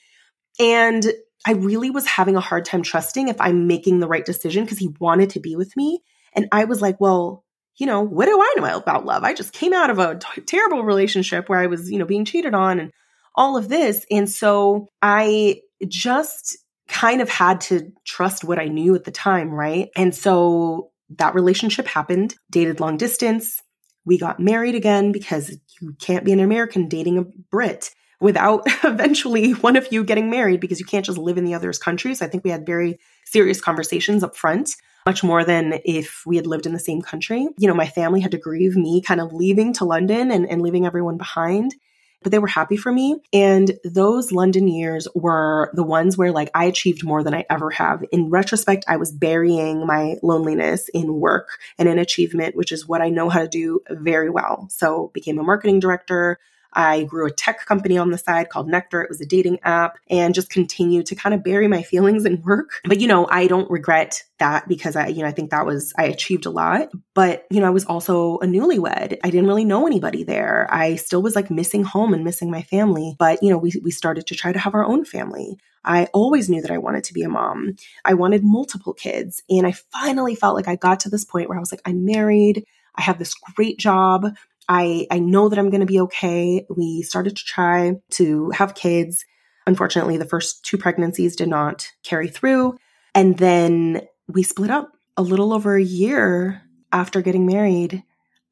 And 0.59 1.05
I 1.45 1.53
really 1.53 1.89
was 1.89 2.05
having 2.05 2.35
a 2.35 2.41
hard 2.41 2.65
time 2.65 2.83
trusting 2.83 3.27
if 3.27 3.39
I'm 3.39 3.67
making 3.67 3.99
the 3.99 4.07
right 4.07 4.25
decision 4.25 4.63
because 4.65 4.79
he 4.79 4.95
wanted 4.99 5.31
to 5.31 5.39
be 5.39 5.55
with 5.55 5.75
me. 5.77 6.01
And 6.33 6.47
I 6.51 6.65
was 6.65 6.81
like, 6.81 6.99
well, 6.99 7.43
you 7.77 7.85
know, 7.85 8.01
what 8.01 8.25
do 8.25 8.39
I 8.41 8.53
know 8.57 8.77
about 8.77 9.05
love? 9.05 9.23
I 9.23 9.33
just 9.33 9.53
came 9.53 9.73
out 9.73 9.89
of 9.89 9.99
a 9.99 10.17
t- 10.17 10.41
terrible 10.41 10.83
relationship 10.83 11.47
where 11.47 11.59
I 11.59 11.67
was, 11.67 11.91
you 11.91 11.99
know, 11.99 12.05
being 12.05 12.25
cheated 12.25 12.53
on 12.53 12.79
and 12.79 12.91
all 13.35 13.55
of 13.55 13.69
this. 13.69 14.05
And 14.09 14.29
so 14.29 14.87
I 15.01 15.61
just 15.87 16.57
kind 16.87 17.21
of 17.21 17.29
had 17.29 17.61
to 17.61 17.91
trust 18.05 18.43
what 18.43 18.59
I 18.59 18.65
knew 18.65 18.95
at 18.95 19.03
the 19.03 19.11
time, 19.11 19.51
right? 19.51 19.89
And 19.95 20.15
so 20.15 20.91
that 21.17 21.35
relationship 21.35 21.87
happened, 21.87 22.35
dated 22.49 22.79
long 22.79 22.97
distance. 22.97 23.61
We 24.05 24.17
got 24.17 24.39
married 24.39 24.75
again 24.75 25.11
because 25.11 25.55
you 25.79 25.93
can't 26.01 26.25
be 26.25 26.31
an 26.31 26.39
American 26.39 26.87
dating 26.87 27.17
a 27.19 27.23
Brit 27.51 27.91
without 28.19 28.63
eventually 28.83 29.51
one 29.51 29.75
of 29.75 29.87
you 29.91 30.03
getting 30.03 30.29
married 30.29 30.59
because 30.59 30.79
you 30.79 30.85
can't 30.85 31.05
just 31.05 31.17
live 31.17 31.37
in 31.37 31.45
the 31.45 31.53
other's 31.53 31.77
countries. 31.77 32.21
I 32.21 32.27
think 32.27 32.43
we 32.43 32.49
had 32.49 32.65
very 32.65 32.99
serious 33.25 33.61
conversations 33.61 34.23
up 34.23 34.35
front, 34.35 34.75
much 35.05 35.23
more 35.23 35.43
than 35.43 35.79
if 35.85 36.23
we 36.25 36.35
had 36.35 36.47
lived 36.47 36.65
in 36.65 36.73
the 36.73 36.79
same 36.79 37.01
country. 37.01 37.47
You 37.57 37.67
know, 37.67 37.73
my 37.73 37.87
family 37.87 38.21
had 38.21 38.31
to 38.31 38.37
grieve 38.37 38.75
me 38.75 39.01
kind 39.01 39.21
of 39.21 39.33
leaving 39.33 39.73
to 39.73 39.85
London 39.85 40.31
and, 40.31 40.49
and 40.49 40.61
leaving 40.61 40.85
everyone 40.85 41.17
behind. 41.17 41.75
But 42.23 42.31
they 42.31 42.39
were 42.39 42.47
happy 42.47 42.77
for 42.77 42.91
me. 42.91 43.21
And 43.31 43.77
those 43.85 44.31
London 44.31 44.67
years 44.67 45.07
were 45.13 45.69
the 45.75 45.83
ones 45.83 46.17
where 46.17 46.31
like 46.31 46.49
I 46.55 46.65
achieved 46.65 47.05
more 47.05 47.23
than 47.23 47.35
I 47.35 47.45
ever 47.47 47.69
have. 47.69 48.03
In 48.11 48.31
retrospect, 48.31 48.85
I 48.87 48.97
was 48.97 49.11
burying 49.11 49.85
my 49.85 50.15
loneliness 50.23 50.89
in 50.89 51.19
work 51.19 51.59
and 51.77 51.87
in 51.87 51.99
achievement, 51.99 52.55
which 52.55 52.71
is 52.71 52.87
what 52.87 53.01
I 53.01 53.09
know 53.09 53.29
how 53.29 53.41
to 53.41 53.47
do 53.47 53.81
very 53.91 54.31
well. 54.31 54.67
So 54.71 55.11
became 55.13 55.37
a 55.37 55.43
marketing 55.43 55.79
director, 55.79 56.39
I 56.77 57.03
grew 57.05 57.25
a 57.25 57.31
tech 57.31 57.65
company 57.65 57.97
on 57.97 58.11
the 58.11 58.19
side 58.19 58.49
called 58.49 58.67
Nectar. 58.67 59.01
It 59.01 59.09
was 59.09 59.19
a 59.19 59.25
dating 59.25 59.59
app 59.63 59.97
and 60.11 60.35
just 60.35 60.51
continued 60.51 61.07
to 61.07 61.15
kind 61.15 61.33
of 61.33 61.43
bury 61.43 61.67
my 61.67 61.81
feelings 61.81 62.23
in 62.23 62.43
work. 62.43 62.81
But, 62.85 63.01
you 63.01 63.07
know, 63.07 63.27
I 63.29 63.47
don't 63.47 63.69
regret 63.71 64.23
that 64.37 64.67
because 64.67 64.95
I, 64.95 65.07
you 65.07 65.23
know, 65.23 65.27
I 65.27 65.31
think 65.31 65.49
that 65.49 65.65
was, 65.65 65.91
I 65.97 66.03
achieved 66.05 66.45
a 66.45 66.51
lot. 66.51 66.89
But, 67.15 67.47
you 67.49 67.59
know, 67.59 67.65
I 67.65 67.71
was 67.71 67.85
also 67.85 68.37
a 68.37 68.45
newlywed. 68.45 69.17
I 69.23 69.29
didn't 69.31 69.47
really 69.47 69.65
know 69.65 69.87
anybody 69.87 70.23
there. 70.23 70.67
I 70.69 70.97
still 70.97 71.23
was 71.23 71.35
like 71.35 71.49
missing 71.49 71.83
home 71.83 72.13
and 72.13 72.23
missing 72.23 72.51
my 72.51 72.61
family. 72.61 73.15
But, 73.17 73.41
you 73.41 73.49
know, 73.49 73.57
we, 73.57 73.71
we 73.83 73.89
started 73.89 74.27
to 74.27 74.35
try 74.35 74.53
to 74.53 74.59
have 74.59 74.75
our 74.75 74.85
own 74.85 75.03
family. 75.03 75.57
I 75.83 76.05
always 76.13 76.47
knew 76.47 76.61
that 76.61 76.69
I 76.69 76.77
wanted 76.77 77.05
to 77.05 77.13
be 77.13 77.23
a 77.23 77.29
mom. 77.29 77.75
I 78.05 78.13
wanted 78.13 78.43
multiple 78.43 78.93
kids. 78.93 79.41
And 79.49 79.65
I 79.65 79.71
finally 79.71 80.35
felt 80.35 80.55
like 80.55 80.67
I 80.67 80.75
got 80.75 80.99
to 81.01 81.09
this 81.09 81.25
point 81.25 81.49
where 81.49 81.57
I 81.57 81.61
was 81.61 81.71
like, 81.71 81.81
I'm 81.85 82.05
married. 82.05 82.65
I 82.95 83.01
have 83.01 83.17
this 83.17 83.33
great 83.33 83.79
job. 83.79 84.27
I, 84.69 85.07
I 85.09 85.19
know 85.19 85.49
that 85.49 85.57
I'm 85.57 85.69
going 85.69 85.81
to 85.81 85.85
be 85.85 86.01
okay. 86.01 86.65
We 86.69 87.01
started 87.01 87.37
to 87.37 87.43
try 87.45 87.95
to 88.11 88.49
have 88.51 88.75
kids. 88.75 89.25
Unfortunately, 89.65 90.17
the 90.17 90.25
first 90.25 90.63
two 90.65 90.77
pregnancies 90.77 91.35
did 91.35 91.49
not 91.49 91.87
carry 92.03 92.27
through. 92.27 92.77
And 93.15 93.37
then 93.37 94.01
we 94.27 94.43
split 94.43 94.69
up 94.69 94.91
a 95.15 95.21
little 95.21 95.53
over 95.53 95.75
a 95.75 95.83
year 95.83 96.61
after 96.91 97.21
getting 97.21 97.45
married. 97.45 98.03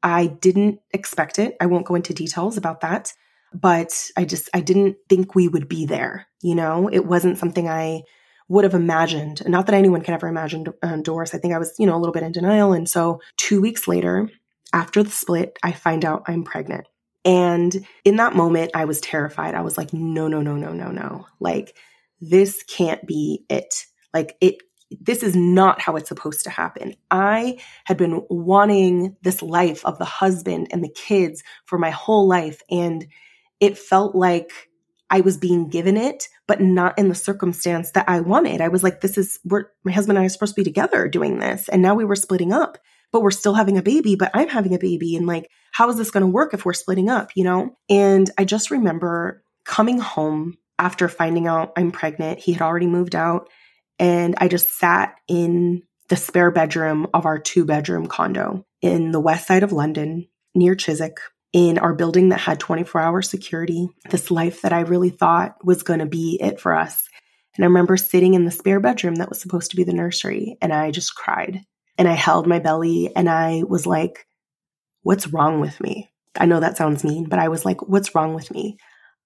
I 0.02 0.26
didn't 0.26 0.80
expect 0.92 1.38
it. 1.38 1.56
I 1.60 1.66
won't 1.66 1.86
go 1.86 1.94
into 1.94 2.14
details 2.14 2.56
about 2.56 2.80
that, 2.80 3.12
but 3.52 4.10
I 4.16 4.24
just, 4.24 4.48
I 4.54 4.60
didn't 4.60 4.96
think 5.08 5.34
we 5.34 5.48
would 5.48 5.68
be 5.68 5.86
there. 5.86 6.26
You 6.42 6.54
know, 6.54 6.88
it 6.88 7.06
wasn't 7.06 7.38
something 7.38 7.68
I 7.68 8.02
would 8.48 8.64
have 8.64 8.74
imagined. 8.74 9.40
And 9.40 9.50
not 9.50 9.66
that 9.66 9.74
anyone 9.74 10.02
can 10.02 10.14
ever 10.14 10.28
imagine 10.28 10.66
uh, 10.82 10.96
divorce. 10.96 11.34
I 11.34 11.38
think 11.38 11.54
I 11.54 11.58
was, 11.58 11.74
you 11.78 11.86
know, 11.86 11.96
a 11.96 11.98
little 11.98 12.12
bit 12.12 12.22
in 12.22 12.32
denial. 12.32 12.72
And 12.72 12.88
so 12.88 13.20
two 13.36 13.60
weeks 13.60 13.88
later, 13.88 14.28
after 14.72 15.02
the 15.02 15.10
split, 15.10 15.58
I 15.62 15.72
find 15.72 16.04
out 16.04 16.24
I'm 16.26 16.44
pregnant. 16.44 16.86
And 17.24 17.86
in 18.04 18.16
that 18.16 18.36
moment, 18.36 18.70
I 18.74 18.84
was 18.84 19.00
terrified. 19.00 19.54
I 19.54 19.62
was 19.62 19.76
like, 19.76 19.92
no, 19.92 20.28
no, 20.28 20.40
no, 20.40 20.54
no, 20.54 20.72
no, 20.72 20.90
no. 20.90 21.26
Like, 21.40 21.76
this 22.20 22.62
can't 22.62 23.04
be 23.04 23.44
it. 23.50 23.84
Like, 24.14 24.36
it, 24.40 24.56
this 24.90 25.24
is 25.24 25.34
not 25.34 25.80
how 25.80 25.96
it's 25.96 26.08
supposed 26.08 26.44
to 26.44 26.50
happen. 26.50 26.94
I 27.10 27.58
had 27.84 27.96
been 27.96 28.24
wanting 28.30 29.16
this 29.22 29.42
life 29.42 29.84
of 29.84 29.98
the 29.98 30.04
husband 30.04 30.68
and 30.70 30.84
the 30.84 30.88
kids 30.94 31.42
for 31.64 31.78
my 31.78 31.90
whole 31.90 32.28
life. 32.28 32.62
And 32.70 33.06
it 33.58 33.76
felt 33.76 34.14
like 34.14 34.52
I 35.10 35.20
was 35.20 35.36
being 35.36 35.68
given 35.68 35.96
it, 35.96 36.28
but 36.46 36.60
not 36.60 36.96
in 36.96 37.08
the 37.08 37.14
circumstance 37.14 37.90
that 37.92 38.08
I 38.08 38.20
wanted. 38.20 38.60
I 38.60 38.68
was 38.68 38.84
like, 38.84 39.00
this 39.00 39.18
is, 39.18 39.40
we're, 39.44 39.66
my 39.84 39.92
husband 39.92 40.16
and 40.16 40.22
I 40.22 40.26
are 40.26 40.28
supposed 40.28 40.54
to 40.54 40.60
be 40.60 40.64
together 40.64 41.08
doing 41.08 41.40
this. 41.40 41.68
And 41.68 41.82
now 41.82 41.94
we 41.94 42.04
were 42.04 42.16
splitting 42.16 42.52
up 42.52 42.78
but 43.16 43.22
we're 43.22 43.30
still 43.30 43.54
having 43.54 43.78
a 43.78 43.82
baby, 43.82 44.14
but 44.14 44.30
I'm 44.34 44.50
having 44.50 44.74
a 44.74 44.78
baby. 44.78 45.16
And 45.16 45.26
like, 45.26 45.48
how 45.72 45.88
is 45.88 45.96
this 45.96 46.10
going 46.10 46.20
to 46.20 46.26
work 46.26 46.52
if 46.52 46.66
we're 46.66 46.74
splitting 46.74 47.08
up, 47.08 47.30
you 47.34 47.44
know? 47.44 47.74
And 47.88 48.28
I 48.36 48.44
just 48.44 48.70
remember 48.70 49.42
coming 49.64 49.98
home 49.98 50.58
after 50.78 51.08
finding 51.08 51.46
out 51.46 51.72
I'm 51.78 51.92
pregnant. 51.92 52.40
He 52.40 52.52
had 52.52 52.60
already 52.60 52.86
moved 52.86 53.14
out. 53.14 53.48
And 53.98 54.34
I 54.36 54.48
just 54.48 54.78
sat 54.78 55.14
in 55.28 55.84
the 56.10 56.16
spare 56.16 56.50
bedroom 56.50 57.06
of 57.14 57.24
our 57.24 57.38
two 57.38 57.64
bedroom 57.64 58.06
condo 58.06 58.66
in 58.82 59.12
the 59.12 59.20
west 59.20 59.46
side 59.46 59.62
of 59.62 59.72
London 59.72 60.28
near 60.54 60.74
Chiswick 60.74 61.16
in 61.54 61.78
our 61.78 61.94
building 61.94 62.28
that 62.28 62.40
had 62.40 62.60
24 62.60 63.00
hour 63.00 63.22
security, 63.22 63.88
this 64.10 64.30
life 64.30 64.60
that 64.60 64.74
I 64.74 64.80
really 64.80 65.08
thought 65.08 65.56
was 65.64 65.84
going 65.84 66.00
to 66.00 66.06
be 66.06 66.38
it 66.38 66.60
for 66.60 66.74
us. 66.74 67.08
And 67.56 67.64
I 67.64 67.68
remember 67.68 67.96
sitting 67.96 68.34
in 68.34 68.44
the 68.44 68.50
spare 68.50 68.78
bedroom 68.78 69.14
that 69.14 69.30
was 69.30 69.40
supposed 69.40 69.70
to 69.70 69.76
be 69.76 69.84
the 69.84 69.94
nursery 69.94 70.58
and 70.60 70.70
I 70.70 70.90
just 70.90 71.14
cried 71.14 71.62
and 71.98 72.08
I 72.08 72.12
held 72.14 72.46
my 72.46 72.58
belly 72.58 73.14
and 73.14 73.28
I 73.28 73.62
was 73.66 73.86
like, 73.86 74.26
what's 75.02 75.28
wrong 75.28 75.60
with 75.60 75.80
me? 75.80 76.10
I 76.38 76.46
know 76.46 76.60
that 76.60 76.76
sounds 76.76 77.04
mean, 77.04 77.28
but 77.28 77.38
I 77.38 77.48
was 77.48 77.64
like, 77.64 77.82
what's 77.88 78.14
wrong 78.14 78.34
with 78.34 78.50
me? 78.50 78.76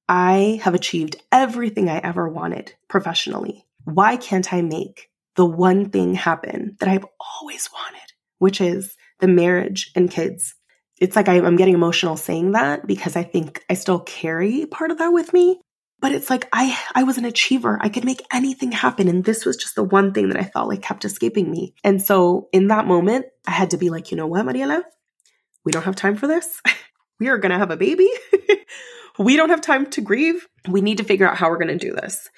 I 0.08 0.60
have 0.62 0.74
achieved 0.74 1.16
everything 1.32 1.88
I 1.88 1.98
ever 1.98 2.28
wanted 2.28 2.74
professionally. 2.88 3.64
Why 3.84 4.16
can't 4.16 4.52
I 4.52 4.60
make 4.60 5.08
the 5.36 5.46
one 5.46 5.90
thing 5.90 6.14
happen 6.14 6.76
that 6.80 6.88
I've 6.88 7.06
always 7.40 7.68
wanted, 7.72 8.12
which 8.38 8.60
is 8.60 8.96
the 9.20 9.28
marriage 9.28 9.90
and 9.94 10.10
kids? 10.10 10.54
It's 11.00 11.16
like 11.16 11.28
I, 11.28 11.36
am 11.36 11.56
getting 11.56 11.74
emotional 11.74 12.16
saying 12.16 12.52
that 12.52 12.86
because 12.86 13.16
I 13.16 13.22
think 13.22 13.64
I 13.70 13.74
still 13.74 14.00
carry 14.00 14.66
part 14.66 14.90
of 14.90 14.98
that 14.98 15.12
with 15.12 15.32
me. 15.32 15.60
But 16.00 16.12
it's 16.12 16.30
like 16.30 16.48
I 16.52 16.78
I 16.94 17.02
was 17.02 17.18
an 17.18 17.24
achiever. 17.24 17.78
I 17.80 17.88
could 17.88 18.04
make 18.04 18.26
anything 18.32 18.72
happen 18.72 19.08
and 19.08 19.24
this 19.24 19.44
was 19.44 19.56
just 19.56 19.74
the 19.74 19.84
one 19.84 20.12
thing 20.12 20.28
that 20.28 20.38
I 20.38 20.44
felt 20.44 20.68
like 20.68 20.82
kept 20.82 21.04
escaping 21.04 21.50
me. 21.50 21.74
And 21.84 22.02
so 22.02 22.48
in 22.52 22.68
that 22.68 22.86
moment, 22.86 23.26
I 23.46 23.52
had 23.52 23.70
to 23.70 23.76
be 23.76 23.90
like, 23.90 24.10
"You 24.10 24.16
know 24.16 24.26
what, 24.26 24.46
Mariela? 24.46 24.82
We 25.64 25.72
don't 25.72 25.84
have 25.84 25.96
time 25.96 26.16
for 26.16 26.26
this. 26.26 26.62
we 27.20 27.28
are 27.28 27.38
going 27.38 27.52
to 27.52 27.58
have 27.58 27.70
a 27.70 27.76
baby. 27.76 28.08
we 29.18 29.36
don't 29.36 29.50
have 29.50 29.60
time 29.60 29.86
to 29.90 30.00
grieve. 30.00 30.46
We 30.68 30.80
need 30.80 30.98
to 30.98 31.04
figure 31.04 31.28
out 31.28 31.36
how 31.36 31.50
we're 31.50 31.58
going 31.58 31.78
to 31.78 31.86
do 31.88 31.94
this." 31.94 32.28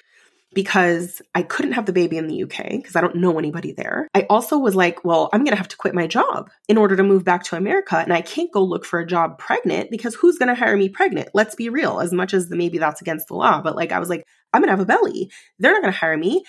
Because 0.53 1.21
I 1.33 1.43
couldn't 1.43 1.73
have 1.73 1.85
the 1.85 1.93
baby 1.93 2.17
in 2.17 2.27
the 2.27 2.43
UK 2.43 2.69
because 2.71 2.95
I 2.95 3.01
don't 3.01 3.15
know 3.15 3.37
anybody 3.37 3.71
there. 3.71 4.07
I 4.13 4.25
also 4.29 4.57
was 4.57 4.75
like, 4.75 5.03
well, 5.03 5.29
I'm 5.33 5.41
going 5.41 5.51
to 5.51 5.57
have 5.57 5.67
to 5.69 5.77
quit 5.77 5.93
my 5.95 6.07
job 6.07 6.49
in 6.67 6.77
order 6.77 6.95
to 6.95 7.03
move 7.03 7.23
back 7.23 7.43
to 7.45 7.55
America. 7.55 7.97
And 7.97 8.13
I 8.13 8.21
can't 8.21 8.51
go 8.51 8.63
look 8.63 8.85
for 8.85 8.99
a 8.99 9.07
job 9.07 9.37
pregnant 9.37 9.91
because 9.91 10.15
who's 10.15 10.37
going 10.37 10.49
to 10.49 10.55
hire 10.55 10.77
me 10.77 10.89
pregnant? 10.89 11.29
Let's 11.33 11.55
be 11.55 11.69
real, 11.69 11.99
as 11.99 12.11
much 12.11 12.33
as 12.33 12.49
maybe 12.49 12.77
that's 12.77 13.01
against 13.01 13.27
the 13.27 13.35
law. 13.35 13.61
But 13.61 13.75
like, 13.75 13.91
I 13.91 13.99
was 13.99 14.09
like, 14.09 14.25
I'm 14.53 14.61
going 14.61 14.67
to 14.67 14.73
have 14.73 14.79
a 14.79 14.85
belly. 14.85 15.31
They're 15.59 15.73
not 15.73 15.81
going 15.81 15.93
to 15.93 15.99
hire 15.99 16.17
me. 16.17 16.43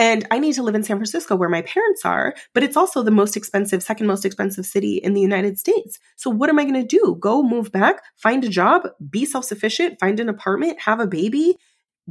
And 0.00 0.26
I 0.30 0.38
need 0.38 0.54
to 0.54 0.62
live 0.62 0.74
in 0.74 0.82
San 0.82 0.96
Francisco 0.96 1.36
where 1.36 1.50
my 1.50 1.60
parents 1.60 2.06
are, 2.06 2.34
but 2.54 2.62
it's 2.62 2.76
also 2.76 3.02
the 3.02 3.10
most 3.10 3.36
expensive, 3.36 3.82
second 3.82 4.06
most 4.06 4.24
expensive 4.24 4.64
city 4.64 4.96
in 4.96 5.12
the 5.12 5.20
United 5.20 5.58
States. 5.58 5.98
So 6.16 6.30
what 6.30 6.48
am 6.48 6.58
I 6.58 6.64
going 6.64 6.80
to 6.80 6.86
do? 6.86 7.18
Go 7.20 7.42
move 7.42 7.70
back, 7.70 8.00
find 8.16 8.42
a 8.42 8.48
job, 8.48 8.88
be 9.10 9.26
self 9.26 9.44
sufficient, 9.44 10.00
find 10.00 10.18
an 10.18 10.30
apartment, 10.30 10.80
have 10.80 11.00
a 11.00 11.06
baby, 11.06 11.58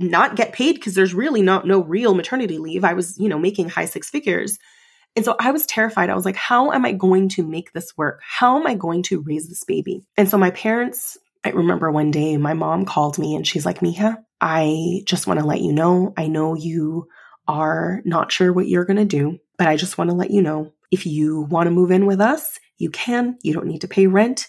not 0.01 0.35
get 0.35 0.53
paid 0.53 0.75
because 0.75 0.95
there's 0.95 1.13
really 1.13 1.41
not 1.41 1.67
no 1.67 1.83
real 1.83 2.13
maternity 2.13 2.57
leave. 2.57 2.83
I 2.83 2.93
was, 2.93 3.17
you 3.17 3.29
know, 3.29 3.39
making 3.39 3.69
high 3.69 3.85
six 3.85 4.09
figures. 4.09 4.57
And 5.15 5.25
so 5.25 5.35
I 5.39 5.51
was 5.51 5.65
terrified. 5.65 6.09
I 6.09 6.15
was 6.15 6.25
like, 6.25 6.35
how 6.35 6.71
am 6.71 6.85
I 6.85 6.93
going 6.93 7.29
to 7.29 7.43
make 7.43 7.73
this 7.73 7.97
work? 7.97 8.21
How 8.23 8.59
am 8.59 8.67
I 8.67 8.75
going 8.75 9.03
to 9.03 9.21
raise 9.21 9.49
this 9.49 9.63
baby? 9.63 10.05
And 10.17 10.29
so 10.29 10.37
my 10.37 10.51
parents, 10.51 11.17
I 11.43 11.49
remember 11.49 11.91
one 11.91 12.11
day 12.11 12.37
my 12.37 12.53
mom 12.53 12.85
called 12.85 13.17
me 13.17 13.35
and 13.35 13.45
she's 13.45 13.65
like, 13.65 13.79
Mija, 13.79 14.17
I 14.39 15.01
just 15.05 15.27
want 15.27 15.39
to 15.39 15.45
let 15.45 15.61
you 15.61 15.73
know. 15.73 16.13
I 16.15 16.27
know 16.27 16.55
you 16.55 17.07
are 17.47 18.01
not 18.05 18.31
sure 18.31 18.53
what 18.53 18.67
you're 18.67 18.85
going 18.85 18.97
to 18.97 19.05
do, 19.05 19.39
but 19.57 19.67
I 19.67 19.75
just 19.75 19.97
want 19.97 20.11
to 20.11 20.15
let 20.15 20.31
you 20.31 20.41
know 20.41 20.71
if 20.91 21.05
you 21.05 21.41
want 21.41 21.67
to 21.67 21.71
move 21.71 21.91
in 21.91 22.05
with 22.05 22.21
us, 22.21 22.59
you 22.77 22.89
can. 22.89 23.37
You 23.43 23.53
don't 23.53 23.67
need 23.67 23.81
to 23.81 23.87
pay 23.87 24.07
rent. 24.07 24.47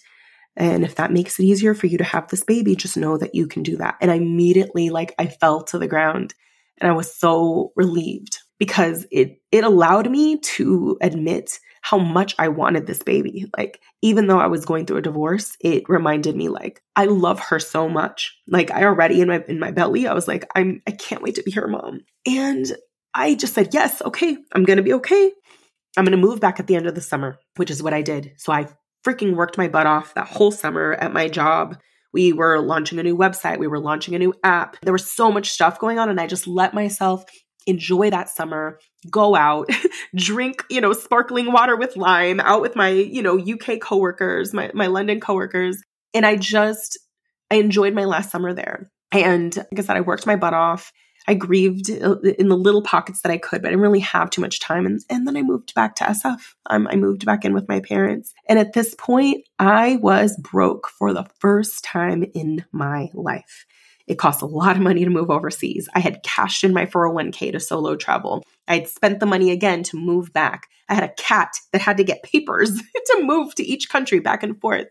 And 0.56 0.84
if 0.84 0.96
that 0.96 1.12
makes 1.12 1.38
it 1.38 1.44
easier 1.44 1.74
for 1.74 1.86
you 1.86 1.98
to 1.98 2.04
have 2.04 2.28
this 2.28 2.44
baby, 2.44 2.76
just 2.76 2.96
know 2.96 3.16
that 3.16 3.34
you 3.34 3.46
can 3.46 3.62
do 3.62 3.76
that. 3.78 3.96
And 4.00 4.10
I 4.10 4.16
immediately, 4.16 4.90
like, 4.90 5.14
I 5.18 5.26
fell 5.26 5.62
to 5.64 5.78
the 5.78 5.88
ground 5.88 6.34
and 6.78 6.90
I 6.90 6.94
was 6.94 7.14
so 7.14 7.72
relieved 7.76 8.38
because 8.58 9.06
it, 9.10 9.40
it 9.52 9.64
allowed 9.64 10.10
me 10.10 10.38
to 10.38 10.98
admit 11.00 11.58
how 11.82 11.98
much 11.98 12.34
I 12.38 12.48
wanted 12.48 12.86
this 12.86 13.02
baby. 13.02 13.46
Like, 13.56 13.80
even 14.02 14.26
though 14.26 14.38
I 14.38 14.48
was 14.48 14.66
going 14.66 14.84
through 14.84 14.98
a 14.98 15.02
divorce, 15.02 15.56
it 15.60 15.88
reminded 15.88 16.36
me 16.36 16.48
like, 16.48 16.82
I 16.94 17.06
love 17.06 17.40
her 17.40 17.58
so 17.58 17.88
much. 17.88 18.36
Like, 18.46 18.70
I 18.70 18.84
already 18.84 19.20
in 19.20 19.28
my, 19.28 19.42
in 19.48 19.58
my 19.58 19.70
belly, 19.70 20.06
I 20.06 20.12
was 20.12 20.28
like, 20.28 20.46
I'm, 20.54 20.82
I 20.86 20.90
can't 20.90 21.22
wait 21.22 21.36
to 21.36 21.42
be 21.42 21.52
her 21.52 21.68
mom. 21.68 22.00
And 22.26 22.66
I 23.14 23.34
just 23.34 23.54
said, 23.54 23.72
yes, 23.72 24.02
okay, 24.02 24.36
I'm 24.52 24.64
going 24.64 24.76
to 24.76 24.82
be 24.82 24.92
okay. 24.94 25.32
I'm 25.96 26.04
going 26.04 26.18
to 26.18 26.26
move 26.26 26.40
back 26.40 26.60
at 26.60 26.66
the 26.66 26.76
end 26.76 26.86
of 26.86 26.94
the 26.94 27.00
summer, 27.00 27.38
which 27.56 27.70
is 27.70 27.82
what 27.82 27.94
I 27.94 28.02
did. 28.02 28.32
So 28.36 28.52
I 28.52 28.68
freaking 29.04 29.34
worked 29.34 29.58
my 29.58 29.68
butt 29.68 29.86
off 29.86 30.14
that 30.14 30.28
whole 30.28 30.50
summer 30.50 30.94
at 30.94 31.12
my 31.12 31.28
job. 31.28 31.76
We 32.12 32.32
were 32.32 32.60
launching 32.60 32.98
a 32.98 33.02
new 33.02 33.16
website, 33.16 33.58
we 33.58 33.68
were 33.68 33.78
launching 33.78 34.14
a 34.14 34.18
new 34.18 34.34
app. 34.42 34.76
There 34.82 34.92
was 34.92 35.10
so 35.10 35.30
much 35.30 35.50
stuff 35.50 35.78
going 35.78 35.98
on, 35.98 36.08
and 36.08 36.20
I 36.20 36.26
just 36.26 36.46
let 36.46 36.74
myself 36.74 37.24
enjoy 37.66 38.10
that 38.10 38.28
summer, 38.28 38.78
go 39.10 39.34
out, 39.36 39.68
drink, 40.16 40.64
you 40.70 40.80
know, 40.80 40.92
sparkling 40.92 41.52
water 41.52 41.76
with 41.76 41.96
lime, 41.96 42.40
out 42.40 42.62
with 42.62 42.76
my, 42.76 42.88
you 42.88 43.22
know, 43.22 43.38
UK 43.38 43.80
coworkers, 43.80 44.52
my, 44.52 44.70
my 44.74 44.86
London 44.86 45.20
coworkers. 45.20 45.82
And 46.14 46.26
I 46.26 46.36
just, 46.36 46.98
I 47.50 47.56
enjoyed 47.56 47.94
my 47.94 48.04
last 48.04 48.30
summer 48.30 48.52
there. 48.52 48.90
And 49.12 49.54
like 49.56 49.78
I 49.78 49.82
said, 49.82 49.96
I 49.96 50.00
worked 50.00 50.26
my 50.26 50.36
butt 50.36 50.54
off. 50.54 50.92
I 51.28 51.34
grieved 51.34 51.88
in 51.88 52.48
the 52.48 52.56
little 52.56 52.82
pockets 52.82 53.22
that 53.22 53.32
I 53.32 53.38
could, 53.38 53.62
but 53.62 53.68
I 53.68 53.70
didn't 53.70 53.82
really 53.82 54.00
have 54.00 54.30
too 54.30 54.40
much 54.40 54.60
time. 54.60 54.86
And, 54.86 55.00
and 55.10 55.26
then 55.26 55.36
I 55.36 55.42
moved 55.42 55.74
back 55.74 55.96
to 55.96 56.04
SF. 56.04 56.54
Um, 56.66 56.88
I 56.90 56.96
moved 56.96 57.24
back 57.24 57.44
in 57.44 57.52
with 57.52 57.68
my 57.68 57.80
parents. 57.80 58.32
And 58.48 58.58
at 58.58 58.72
this 58.72 58.94
point, 58.94 59.46
I 59.58 59.96
was 59.96 60.36
broke 60.38 60.88
for 60.88 61.12
the 61.12 61.26
first 61.38 61.84
time 61.84 62.24
in 62.34 62.64
my 62.72 63.10
life. 63.12 63.66
It 64.06 64.18
cost 64.18 64.42
a 64.42 64.46
lot 64.46 64.76
of 64.76 64.82
money 64.82 65.04
to 65.04 65.10
move 65.10 65.30
overseas. 65.30 65.88
I 65.94 66.00
had 66.00 66.24
cashed 66.24 66.64
in 66.64 66.74
my 66.74 66.86
401k 66.86 67.52
to 67.52 67.60
solo 67.60 67.94
travel. 67.94 68.42
I 68.66 68.78
had 68.78 68.88
spent 68.88 69.20
the 69.20 69.26
money 69.26 69.52
again 69.52 69.84
to 69.84 69.96
move 69.96 70.32
back. 70.32 70.66
I 70.88 70.94
had 70.94 71.04
a 71.04 71.14
cat 71.16 71.52
that 71.72 71.80
had 71.80 71.98
to 71.98 72.04
get 72.04 72.24
papers 72.24 72.72
to 73.06 73.22
move 73.22 73.54
to 73.54 73.62
each 73.62 73.88
country 73.88 74.18
back 74.18 74.42
and 74.42 74.60
forth. 74.60 74.88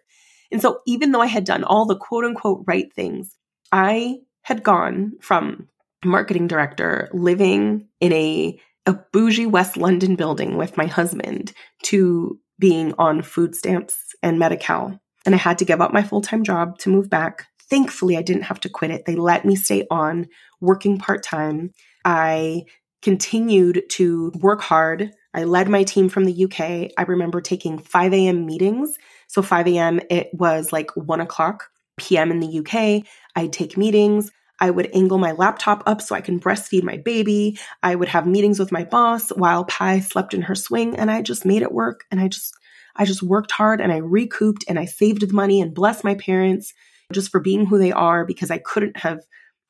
And 0.52 0.62
so, 0.62 0.80
even 0.88 1.12
though 1.12 1.22
I 1.22 1.28
had 1.28 1.44
done 1.44 1.64
all 1.64 1.86
the 1.86 1.98
quote 1.98 2.24
unquote 2.24 2.64
right 2.66 2.92
things, 2.94 3.36
I 3.72 4.20
had 4.42 4.64
gone 4.64 5.14
from 5.22 5.68
marketing 6.04 6.48
director 6.48 7.10
living 7.14 7.88
in 8.00 8.14
a, 8.14 8.60
a 8.86 8.94
bougie 9.12 9.46
West 9.46 9.78
London 9.78 10.16
building 10.16 10.58
with 10.58 10.78
my 10.78 10.86
husband 10.86 11.54
to 11.84 12.40
being 12.58 12.94
on 12.98 13.22
food 13.22 13.56
stamps 13.56 13.98
and 14.22 14.40
Medi-Cal. 14.40 15.00
And 15.26 15.36
I 15.36 15.38
had 15.38 15.58
to 15.60 15.66
give 15.66 15.82
up 15.82 15.94
my 15.94 16.04
full 16.04 16.22
time 16.22 16.44
job 16.44 16.78
to 16.80 16.90
move 16.90 17.10
back. 17.10 17.46
Thankfully, 17.70 18.18
I 18.18 18.22
didn't 18.22 18.44
have 18.44 18.60
to 18.62 18.70
quit 18.70 18.92
it. 18.92 19.06
They 19.06 19.16
let 19.16 19.46
me 19.46 19.56
stay 19.56 19.86
on 19.92 20.28
working 20.60 20.98
part 20.98 21.24
time. 21.24 21.72
I 22.04 22.64
continued 23.02 23.84
to 23.92 24.32
work 24.40 24.62
hard. 24.62 25.12
I 25.34 25.44
led 25.44 25.70
my 25.70 25.84
team 25.84 26.10
from 26.10 26.26
the 26.26 26.46
UK. 26.46 26.92
I 26.98 27.04
remember 27.04 27.42
taking 27.42 27.78
5 27.78 28.14
a.m. 28.14 28.46
meetings. 28.46 28.98
So 29.28 29.42
5 29.42 29.68
a.m., 29.68 30.00
it 30.10 30.30
was 30.34 30.74
like 30.74 30.90
1 30.96 31.22
o'clock 31.22 31.70
p.m. 31.98 32.32
in 32.32 32.40
the 32.40 32.60
UK. 32.60 33.06
I'd 33.36 33.54
take 33.54 33.78
meetings. 33.78 34.32
I 34.60 34.70
would 34.70 34.90
angle 34.94 35.18
my 35.18 35.32
laptop 35.32 35.84
up 35.86 36.02
so 36.02 36.16
I 36.16 36.22
can 36.22 36.40
breastfeed 36.40 36.84
my 36.84 36.98
baby. 36.98 37.58
I 37.82 37.96
would 37.96 38.10
have 38.10 38.28
meetings 38.28 38.60
with 38.60 38.72
my 38.72 38.84
boss 38.84 39.30
while 39.30 39.66
Pi 39.66 40.00
slept 40.00 40.34
in 40.34 40.44
her 40.44 40.56
swing 40.56 40.96
and 40.96 41.10
I 41.10 41.22
just 41.22 41.46
made 41.46 41.62
it 41.62 41.72
work 41.72 42.06
and 42.12 42.20
I 42.20 42.28
just 42.28 42.54
I 42.96 43.06
just 43.06 43.24
worked 43.24 43.52
hard 43.52 43.80
and 43.80 43.94
I 43.94 43.98
recouped 43.98 44.66
and 44.68 44.78
I 44.78 44.86
saved 44.86 45.22
the 45.22 45.34
money 45.34 45.62
and 45.62 45.74
blessed 45.74 46.04
my 46.04 46.16
parents 46.16 46.74
just 47.14 47.32
for 47.32 47.40
being 47.40 47.66
who 47.66 47.78
they 47.78 47.92
are 47.92 48.26
because 48.26 48.52
I 48.52 48.58
couldn't 48.58 48.98
have 48.98 49.20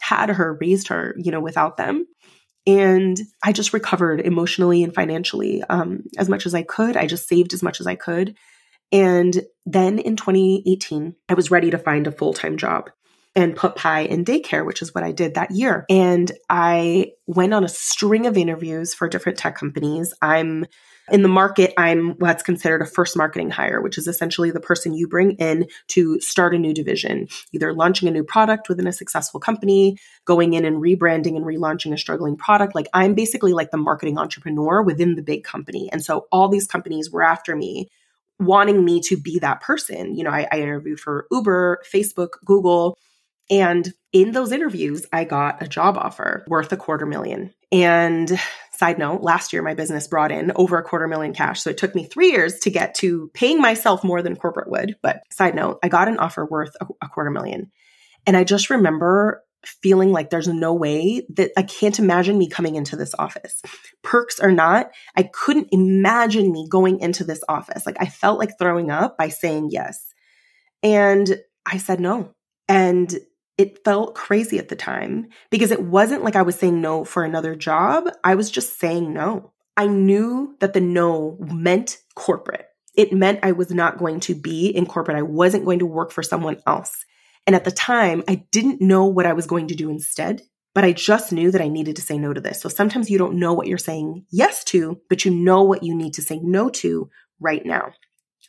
had 0.01 0.29
her 0.29 0.57
raised 0.59 0.87
her, 0.87 1.15
you 1.17 1.31
know, 1.31 1.39
without 1.39 1.77
them. 1.77 2.07
And 2.65 3.19
I 3.43 3.51
just 3.51 3.73
recovered 3.73 4.21
emotionally 4.21 4.83
and 4.83 4.93
financially 4.93 5.63
um, 5.69 6.03
as 6.17 6.27
much 6.27 6.45
as 6.45 6.55
I 6.55 6.63
could. 6.63 6.97
I 6.97 7.05
just 7.05 7.27
saved 7.27 7.53
as 7.53 7.63
much 7.63 7.79
as 7.79 7.87
I 7.87 7.95
could. 7.95 8.35
And 8.91 9.43
then 9.65 9.99
in 9.99 10.15
2018, 10.15 11.15
I 11.29 11.33
was 11.35 11.51
ready 11.51 11.69
to 11.71 11.77
find 11.77 12.07
a 12.07 12.11
full 12.11 12.33
time 12.33 12.57
job 12.57 12.89
and 13.39 13.55
put 13.55 13.75
Pi 13.75 14.01
in 14.01 14.25
daycare, 14.25 14.65
which 14.65 14.81
is 14.81 14.93
what 14.93 15.03
I 15.03 15.13
did 15.13 15.35
that 15.35 15.51
year. 15.51 15.85
And 15.89 16.29
I 16.49 17.13
went 17.25 17.53
on 17.53 17.63
a 17.63 17.69
string 17.69 18.25
of 18.25 18.37
interviews 18.37 18.93
for 18.93 19.07
different 19.07 19.37
tech 19.37 19.55
companies. 19.55 20.13
I'm 20.21 20.65
in 21.09 21.23
the 21.23 21.29
market, 21.29 21.73
I'm 21.77 22.11
what's 22.19 22.43
considered 22.43 22.81
a 22.81 22.85
first 22.85 23.15
marketing 23.15 23.49
hire, 23.49 23.81
which 23.81 23.97
is 23.97 24.07
essentially 24.07 24.51
the 24.51 24.59
person 24.59 24.93
you 24.93 25.07
bring 25.07 25.31
in 25.37 25.67
to 25.87 26.19
start 26.19 26.53
a 26.53 26.59
new 26.59 26.73
division, 26.73 27.27
either 27.51 27.73
launching 27.73 28.07
a 28.09 28.11
new 28.11 28.23
product 28.23 28.67
within 28.67 28.85
a 28.85 28.91
successful 28.91 29.39
company, 29.39 29.97
going 30.25 30.53
in 30.53 30.65
and 30.65 30.77
rebranding 30.77 31.35
and 31.35 31.45
relaunching 31.45 31.93
a 31.93 31.97
struggling 31.97 32.35
product. 32.35 32.75
Like 32.75 32.87
I'm 32.93 33.15
basically 33.15 33.53
like 33.53 33.71
the 33.71 33.77
marketing 33.77 34.19
entrepreneur 34.19 34.83
within 34.83 35.15
the 35.15 35.23
big 35.23 35.45
company. 35.45 35.89
And 35.91 36.03
so 36.03 36.27
all 36.31 36.49
these 36.49 36.67
companies 36.67 37.09
were 37.09 37.23
after 37.23 37.55
me 37.55 37.89
wanting 38.37 38.83
me 38.85 39.01
to 39.01 39.17
be 39.17 39.39
that 39.39 39.61
person. 39.61 40.15
You 40.15 40.25
know, 40.25 40.29
I, 40.29 40.47
I 40.51 40.59
interviewed 40.59 40.99
for 40.99 41.25
Uber, 41.31 41.81
Facebook, 41.91 42.29
Google, 42.45 42.97
and 43.49 43.91
in 44.11 44.31
those 44.31 44.51
interviews, 44.51 45.05
I 45.11 45.23
got 45.23 45.61
a 45.61 45.67
job 45.67 45.97
offer 45.97 46.43
worth 46.47 46.71
a 46.71 46.77
quarter 46.77 47.05
million. 47.05 47.53
And 47.71 48.39
side 48.71 48.97
note, 48.97 49.21
last 49.21 49.53
year 49.53 49.61
my 49.61 49.73
business 49.73 50.07
brought 50.07 50.31
in 50.31 50.51
over 50.55 50.77
a 50.77 50.83
quarter 50.83 51.07
million 51.07 51.33
cash. 51.33 51.61
So 51.61 51.69
it 51.69 51.77
took 51.77 51.93
me 51.93 52.05
three 52.05 52.31
years 52.31 52.59
to 52.59 52.69
get 52.69 52.95
to 52.95 53.29
paying 53.33 53.61
myself 53.61 54.03
more 54.03 54.21
than 54.21 54.35
corporate 54.35 54.69
would. 54.69 54.95
But 55.03 55.21
side 55.31 55.55
note, 55.55 55.79
I 55.83 55.89
got 55.89 56.07
an 56.07 56.17
offer 56.17 56.45
worth 56.45 56.75
a, 56.81 56.87
a 57.01 57.09
quarter 57.09 57.29
million. 57.29 57.71
And 58.25 58.35
I 58.35 58.43
just 58.43 58.69
remember 58.69 59.43
feeling 59.65 60.11
like 60.11 60.29
there's 60.29 60.47
no 60.47 60.73
way 60.73 61.25
that 61.35 61.51
I 61.57 61.63
can't 61.63 61.99
imagine 61.99 62.37
me 62.37 62.47
coming 62.47 62.75
into 62.75 62.95
this 62.95 63.13
office. 63.19 63.61
Perks 64.03 64.39
or 64.39 64.51
not, 64.51 64.91
I 65.15 65.23
couldn't 65.23 65.67
imagine 65.71 66.51
me 66.51 66.67
going 66.69 66.99
into 67.01 67.25
this 67.25 67.43
office. 67.49 67.85
Like 67.85 67.97
I 67.99 68.05
felt 68.05 68.39
like 68.39 68.57
throwing 68.57 68.89
up 68.89 69.17
by 69.17 69.29
saying 69.29 69.69
yes. 69.71 70.13
And 70.81 71.39
I 71.65 71.77
said 71.77 71.99
no. 71.99 72.33
And 72.69 73.13
it 73.59 73.83
felt 73.83 74.15
crazy 74.15 74.57
at 74.57 74.69
the 74.69 74.75
time 74.75 75.27
because 75.49 75.69
it 75.69 75.83
wasn't 75.83 76.23
like 76.23 76.37
I 76.37 76.43
was 76.43 76.55
saying 76.55 76.79
no 76.79 77.03
for 77.03 77.25
another 77.25 77.55
job. 77.55 78.05
I 78.23 78.35
was 78.35 78.49
just 78.49 78.79
saying 78.79 79.13
no. 79.13 79.51
I 79.75 79.85
knew 79.85 80.55
that 80.61 80.71
the 80.71 80.79
no 80.79 81.37
meant 81.41 81.97
corporate. 82.15 82.67
It 82.95 83.11
meant 83.11 83.41
I 83.43 83.51
was 83.51 83.69
not 83.69 83.97
going 83.97 84.21
to 84.21 84.33
be 84.33 84.67
in 84.67 84.85
corporate. 84.85 85.17
I 85.17 85.23
wasn't 85.23 85.65
going 85.65 85.79
to 85.79 85.85
work 85.85 86.13
for 86.13 86.23
someone 86.23 86.61
else. 86.65 87.05
And 87.45 87.53
at 87.53 87.65
the 87.65 87.71
time, 87.71 88.23
I 88.29 88.45
didn't 88.51 88.79
know 88.79 89.05
what 89.05 89.25
I 89.25 89.33
was 89.33 89.45
going 89.45 89.67
to 89.67 89.75
do 89.75 89.89
instead, 89.89 90.41
but 90.73 90.85
I 90.85 90.93
just 90.93 91.33
knew 91.33 91.51
that 91.51 91.61
I 91.61 91.67
needed 91.67 91.97
to 91.97 92.01
say 92.01 92.17
no 92.17 92.31
to 92.31 92.39
this. 92.39 92.61
So 92.61 92.69
sometimes 92.69 93.09
you 93.09 93.17
don't 93.17 93.39
know 93.39 93.53
what 93.53 93.67
you're 93.67 93.77
saying 93.77 94.25
yes 94.31 94.63
to, 94.65 95.01
but 95.09 95.25
you 95.25 95.31
know 95.31 95.63
what 95.63 95.83
you 95.83 95.93
need 95.95 96.13
to 96.13 96.21
say 96.21 96.39
no 96.41 96.69
to 96.69 97.09
right 97.41 97.65
now. 97.65 97.91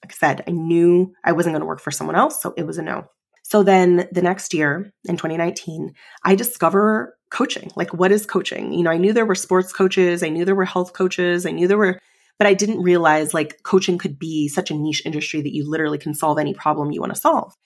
Like 0.04 0.12
I 0.12 0.14
said, 0.14 0.44
I 0.46 0.52
knew 0.52 1.14
I 1.24 1.32
wasn't 1.32 1.54
going 1.54 1.62
to 1.62 1.66
work 1.66 1.80
for 1.80 1.90
someone 1.90 2.16
else, 2.16 2.40
so 2.40 2.54
it 2.56 2.64
was 2.64 2.78
a 2.78 2.82
no. 2.82 3.08
So 3.50 3.64
then 3.64 4.08
the 4.12 4.22
next 4.22 4.54
year 4.54 4.92
in 5.06 5.16
2019, 5.16 5.92
I 6.24 6.36
discover 6.36 7.18
coaching. 7.30 7.72
Like, 7.74 7.92
what 7.92 8.12
is 8.12 8.24
coaching? 8.24 8.72
You 8.72 8.84
know, 8.84 8.92
I 8.92 8.96
knew 8.96 9.12
there 9.12 9.26
were 9.26 9.34
sports 9.34 9.72
coaches, 9.72 10.22
I 10.22 10.28
knew 10.28 10.44
there 10.44 10.54
were 10.54 10.64
health 10.64 10.92
coaches, 10.92 11.44
I 11.44 11.50
knew 11.50 11.66
there 11.66 11.76
were, 11.76 11.98
but 12.38 12.46
I 12.46 12.54
didn't 12.54 12.80
realize 12.80 13.34
like 13.34 13.64
coaching 13.64 13.98
could 13.98 14.20
be 14.20 14.46
such 14.46 14.70
a 14.70 14.74
niche 14.74 15.02
industry 15.04 15.42
that 15.42 15.52
you 15.52 15.68
literally 15.68 15.98
can 15.98 16.14
solve 16.14 16.38
any 16.38 16.54
problem 16.54 16.92
you 16.92 17.00
want 17.00 17.12
to 17.12 17.20
solve. 17.20 17.56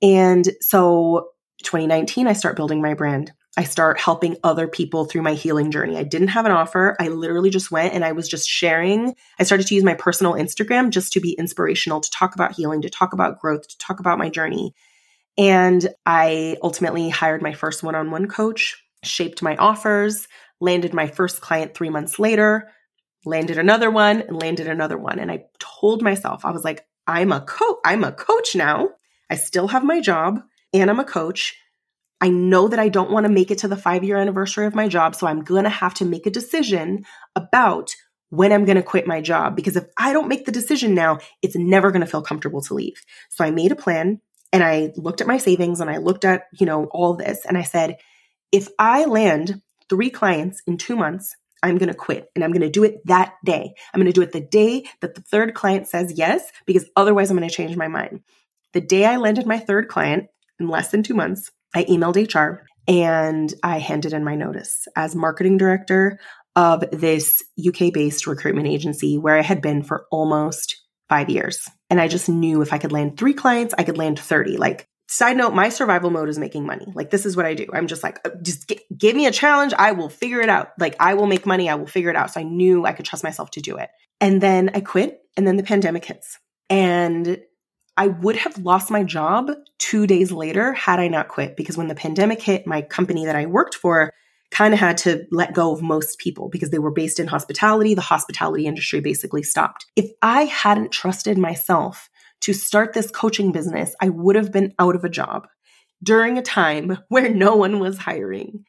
And 0.00 0.48
so 0.60 1.30
2019, 1.64 2.28
I 2.28 2.32
start 2.32 2.54
building 2.54 2.80
my 2.80 2.94
brand. 2.94 3.32
I 3.56 3.64
start 3.64 3.98
helping 3.98 4.36
other 4.44 4.68
people 4.68 5.04
through 5.04 5.22
my 5.22 5.34
healing 5.34 5.72
journey. 5.72 5.96
I 5.96 6.04
didn't 6.04 6.28
have 6.28 6.46
an 6.46 6.52
offer. 6.52 6.94
I 7.00 7.08
literally 7.08 7.50
just 7.50 7.72
went 7.72 7.92
and 7.92 8.04
I 8.04 8.12
was 8.12 8.28
just 8.28 8.48
sharing. 8.48 9.14
I 9.40 9.42
started 9.42 9.66
to 9.66 9.74
use 9.74 9.84
my 9.84 9.94
personal 9.94 10.34
Instagram 10.34 10.90
just 10.90 11.12
to 11.14 11.20
be 11.20 11.32
inspirational, 11.32 12.00
to 12.00 12.10
talk 12.12 12.36
about 12.36 12.52
healing, 12.52 12.82
to 12.82 12.90
talk 12.90 13.12
about 13.12 13.40
growth, 13.40 13.66
to 13.66 13.78
talk 13.78 13.98
about 13.98 14.18
my 14.18 14.28
journey. 14.28 14.74
And 15.36 15.88
I 16.06 16.56
ultimately 16.62 17.08
hired 17.08 17.42
my 17.42 17.52
first 17.52 17.82
one 17.82 17.94
on 17.94 18.10
one 18.10 18.28
coach, 18.28 18.82
shaped 19.02 19.42
my 19.42 19.56
offers, 19.56 20.28
landed 20.60 20.94
my 20.94 21.06
first 21.06 21.40
client 21.40 21.74
three 21.74 21.90
months 21.90 22.18
later, 22.18 22.70
landed 23.24 23.58
another 23.58 23.90
one, 23.90 24.22
and 24.22 24.40
landed 24.40 24.68
another 24.68 24.96
one. 24.96 25.18
And 25.18 25.30
I 25.30 25.44
told 25.58 26.02
myself, 26.02 26.44
I 26.44 26.52
was 26.52 26.64
like, 26.64 26.86
I'm 27.06 27.32
a 27.32 27.40
coach. 27.40 27.78
I'm 27.84 28.04
a 28.04 28.12
coach 28.12 28.54
now. 28.54 28.90
I 29.30 29.36
still 29.36 29.68
have 29.68 29.84
my 29.84 30.00
job 30.00 30.40
and 30.72 30.90
I'm 30.90 31.00
a 31.00 31.04
coach. 31.04 31.58
I 32.20 32.28
know 32.28 32.68
that 32.68 32.78
I 32.78 32.88
don't 32.88 33.10
want 33.10 33.24
to 33.24 33.32
make 33.32 33.50
it 33.50 33.58
to 33.58 33.68
the 33.68 33.76
five 33.76 34.04
year 34.04 34.16
anniversary 34.16 34.66
of 34.66 34.74
my 34.74 34.88
job. 34.88 35.14
So 35.14 35.26
I'm 35.26 35.42
going 35.42 35.64
to 35.64 35.70
have 35.70 35.94
to 35.94 36.04
make 36.04 36.26
a 36.26 36.30
decision 36.30 37.04
about 37.34 37.90
when 38.30 38.52
I'm 38.52 38.64
going 38.64 38.76
to 38.76 38.82
quit 38.82 39.06
my 39.06 39.20
job. 39.20 39.56
Because 39.56 39.76
if 39.76 39.84
I 39.98 40.12
don't 40.12 40.28
make 40.28 40.46
the 40.46 40.52
decision 40.52 40.94
now, 40.94 41.18
it's 41.42 41.56
never 41.56 41.90
going 41.90 42.00
to 42.00 42.06
feel 42.06 42.22
comfortable 42.22 42.62
to 42.62 42.74
leave. 42.74 43.02
So 43.28 43.44
I 43.44 43.50
made 43.50 43.72
a 43.72 43.76
plan 43.76 44.20
and 44.54 44.62
I 44.62 44.92
looked 44.96 45.20
at 45.20 45.26
my 45.26 45.36
savings 45.36 45.80
and 45.80 45.90
I 45.90 45.96
looked 45.96 46.24
at, 46.24 46.44
you 46.52 46.64
know, 46.64 46.84
all 46.92 47.14
this 47.14 47.44
and 47.44 47.58
I 47.58 47.64
said, 47.64 47.96
if 48.52 48.68
I 48.78 49.04
land 49.04 49.60
three 49.90 50.10
clients 50.10 50.62
in 50.64 50.78
two 50.78 50.94
months, 50.94 51.34
I'm 51.64 51.76
going 51.76 51.88
to 51.88 51.94
quit 51.94 52.28
and 52.36 52.44
I'm 52.44 52.52
going 52.52 52.60
to 52.62 52.70
do 52.70 52.84
it 52.84 53.04
that 53.06 53.34
day. 53.44 53.74
I'm 53.92 54.00
going 54.00 54.12
to 54.12 54.12
do 54.12 54.22
it 54.22 54.30
the 54.30 54.40
day 54.40 54.84
that 55.00 55.16
the 55.16 55.22
third 55.22 55.54
client 55.54 55.88
says 55.88 56.12
yes, 56.16 56.52
because 56.66 56.88
otherwise 56.94 57.30
I'm 57.30 57.36
going 57.36 57.48
to 57.48 57.54
change 57.54 57.76
my 57.76 57.88
mind. 57.88 58.20
The 58.74 58.80
day 58.80 59.06
I 59.06 59.16
landed 59.16 59.44
my 59.44 59.58
third 59.58 59.88
client 59.88 60.28
in 60.60 60.68
less 60.68 60.92
than 60.92 61.02
two 61.02 61.14
months, 61.14 61.50
I 61.74 61.82
emailed 61.84 62.32
HR 62.32 62.64
and 62.86 63.52
I 63.64 63.78
handed 63.78 64.12
in 64.12 64.22
my 64.22 64.36
notice 64.36 64.86
as 64.94 65.16
marketing 65.16 65.56
director 65.56 66.20
of 66.54 66.84
this 66.92 67.42
UK 67.58 67.92
based 67.92 68.28
recruitment 68.28 68.68
agency 68.68 69.18
where 69.18 69.36
I 69.36 69.42
had 69.42 69.60
been 69.60 69.82
for 69.82 70.06
almost 70.12 70.76
five 71.08 71.28
years. 71.28 71.68
And 71.94 72.00
I 72.00 72.08
just 72.08 72.28
knew 72.28 72.60
if 72.60 72.72
I 72.72 72.78
could 72.78 72.90
land 72.90 73.16
three 73.16 73.34
clients, 73.34 73.72
I 73.78 73.84
could 73.84 73.96
land 73.96 74.18
30. 74.18 74.56
Like, 74.56 74.88
side 75.06 75.36
note, 75.36 75.54
my 75.54 75.68
survival 75.68 76.10
mode 76.10 76.28
is 76.28 76.40
making 76.40 76.66
money. 76.66 76.86
Like, 76.92 77.10
this 77.10 77.24
is 77.24 77.36
what 77.36 77.46
I 77.46 77.54
do. 77.54 77.68
I'm 77.72 77.86
just 77.86 78.02
like, 78.02 78.18
uh, 78.26 78.30
just 78.42 78.68
g- 78.68 78.80
give 78.98 79.14
me 79.14 79.26
a 79.26 79.30
challenge. 79.30 79.72
I 79.78 79.92
will 79.92 80.08
figure 80.08 80.40
it 80.40 80.48
out. 80.48 80.72
Like, 80.76 80.96
I 80.98 81.14
will 81.14 81.28
make 81.28 81.46
money. 81.46 81.70
I 81.70 81.76
will 81.76 81.86
figure 81.86 82.10
it 82.10 82.16
out. 82.16 82.32
So 82.32 82.40
I 82.40 82.42
knew 82.42 82.84
I 82.84 82.94
could 82.94 83.06
trust 83.06 83.22
myself 83.22 83.52
to 83.52 83.60
do 83.60 83.76
it. 83.76 83.90
And 84.20 84.40
then 84.40 84.72
I 84.74 84.80
quit. 84.80 85.20
And 85.36 85.46
then 85.46 85.56
the 85.56 85.62
pandemic 85.62 86.04
hits. 86.04 86.36
And 86.68 87.40
I 87.96 88.08
would 88.08 88.34
have 88.38 88.58
lost 88.58 88.90
my 88.90 89.04
job 89.04 89.52
two 89.78 90.08
days 90.08 90.32
later 90.32 90.72
had 90.72 90.98
I 90.98 91.06
not 91.06 91.28
quit 91.28 91.56
because 91.56 91.76
when 91.76 91.86
the 91.86 91.94
pandemic 91.94 92.42
hit, 92.42 92.66
my 92.66 92.82
company 92.82 93.26
that 93.26 93.36
I 93.36 93.46
worked 93.46 93.76
for 93.76 94.12
kind 94.50 94.72
of 94.72 94.80
had 94.80 94.98
to 94.98 95.26
let 95.30 95.54
go 95.54 95.72
of 95.72 95.82
most 95.82 96.18
people 96.18 96.48
because 96.48 96.70
they 96.70 96.78
were 96.78 96.92
based 96.92 97.18
in 97.18 97.26
hospitality. 97.26 97.94
The 97.94 98.00
hospitality 98.00 98.66
industry 98.66 99.00
basically 99.00 99.42
stopped. 99.42 99.86
If 99.96 100.10
I 100.22 100.44
hadn't 100.44 100.92
trusted 100.92 101.38
myself 101.38 102.08
to 102.42 102.52
start 102.52 102.92
this 102.92 103.10
coaching 103.10 103.52
business, 103.52 103.94
I 104.00 104.10
would 104.10 104.36
have 104.36 104.52
been 104.52 104.74
out 104.78 104.94
of 104.94 105.04
a 105.04 105.08
job 105.08 105.48
during 106.02 106.38
a 106.38 106.42
time 106.42 106.98
where 107.08 107.28
no 107.28 107.56
one 107.56 107.80
was 107.80 107.98
hiring. 107.98 108.64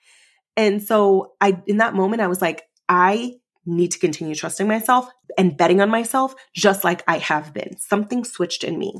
And 0.57 0.81
so 0.81 1.33
I 1.41 1.61
in 1.67 1.77
that 1.77 1.95
moment 1.95 2.21
I 2.21 2.27
was 2.27 2.41
like 2.41 2.63
I 2.87 3.33
need 3.65 3.91
to 3.91 3.99
continue 3.99 4.35
trusting 4.35 4.67
myself 4.67 5.09
and 5.37 5.57
betting 5.57 5.81
on 5.81 5.89
myself 5.89 6.35
just 6.55 6.83
like 6.83 7.03
I 7.07 7.17
have 7.17 7.53
been. 7.53 7.77
Something 7.77 8.23
switched 8.23 8.63
in 8.63 8.77
me. 8.77 8.93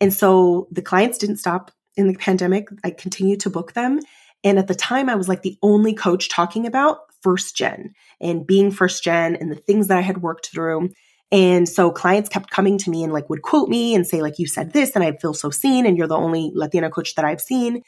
And 0.00 0.14
so 0.14 0.68
the 0.70 0.82
clients 0.82 1.18
didn't 1.18 1.38
stop 1.38 1.72
in 1.96 2.06
the 2.06 2.14
pandemic. 2.14 2.68
I 2.84 2.90
continued 2.90 3.40
to 3.40 3.50
book 3.50 3.72
them 3.72 4.00
and 4.44 4.58
at 4.58 4.68
the 4.68 4.74
time, 4.74 5.08
I 5.08 5.14
was 5.14 5.28
like 5.28 5.42
the 5.42 5.58
only 5.62 5.94
coach 5.94 6.28
talking 6.28 6.66
about 6.66 6.98
first 7.22 7.56
gen 7.56 7.94
and 8.20 8.46
being 8.46 8.70
first 8.70 9.02
gen 9.02 9.36
and 9.36 9.50
the 9.50 9.56
things 9.56 9.88
that 9.88 9.98
I 9.98 10.02
had 10.02 10.22
worked 10.22 10.50
through. 10.52 10.90
And 11.30 11.68
so 11.68 11.90
clients 11.90 12.28
kept 12.28 12.50
coming 12.50 12.78
to 12.78 12.90
me 12.90 13.04
and 13.04 13.12
like 13.12 13.28
would 13.28 13.42
quote 13.42 13.68
me 13.68 13.94
and 13.94 14.06
say, 14.06 14.22
like, 14.22 14.38
you 14.38 14.46
said 14.46 14.72
this, 14.72 14.94
and 14.94 15.04
I 15.04 15.12
feel 15.12 15.34
so 15.34 15.50
seen, 15.50 15.84
and 15.84 15.96
you're 15.96 16.06
the 16.06 16.16
only 16.16 16.52
Latina 16.54 16.90
coach 16.90 17.14
that 17.16 17.24
I've 17.24 17.40
seen. 17.40 17.82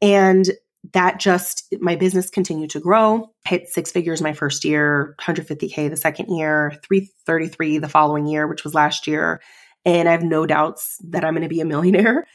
And 0.00 0.48
that 0.92 1.18
just 1.18 1.74
my 1.80 1.96
business 1.96 2.30
continued 2.30 2.70
to 2.70 2.80
grow 2.80 3.30
hit 3.44 3.68
six 3.68 3.90
figures 3.90 4.22
my 4.22 4.32
first 4.32 4.64
year 4.64 5.14
150k 5.20 5.90
the 5.90 5.96
second 5.96 6.34
year 6.34 6.78
333 6.86 7.78
the 7.78 7.88
following 7.88 8.26
year 8.26 8.46
which 8.46 8.64
was 8.64 8.74
last 8.74 9.06
year 9.06 9.40
and 9.84 10.08
i 10.08 10.12
have 10.12 10.22
no 10.22 10.46
doubts 10.46 10.98
that 11.08 11.24
i'm 11.24 11.34
going 11.34 11.42
to 11.42 11.48
be 11.48 11.60
a 11.60 11.64
millionaire 11.64 12.26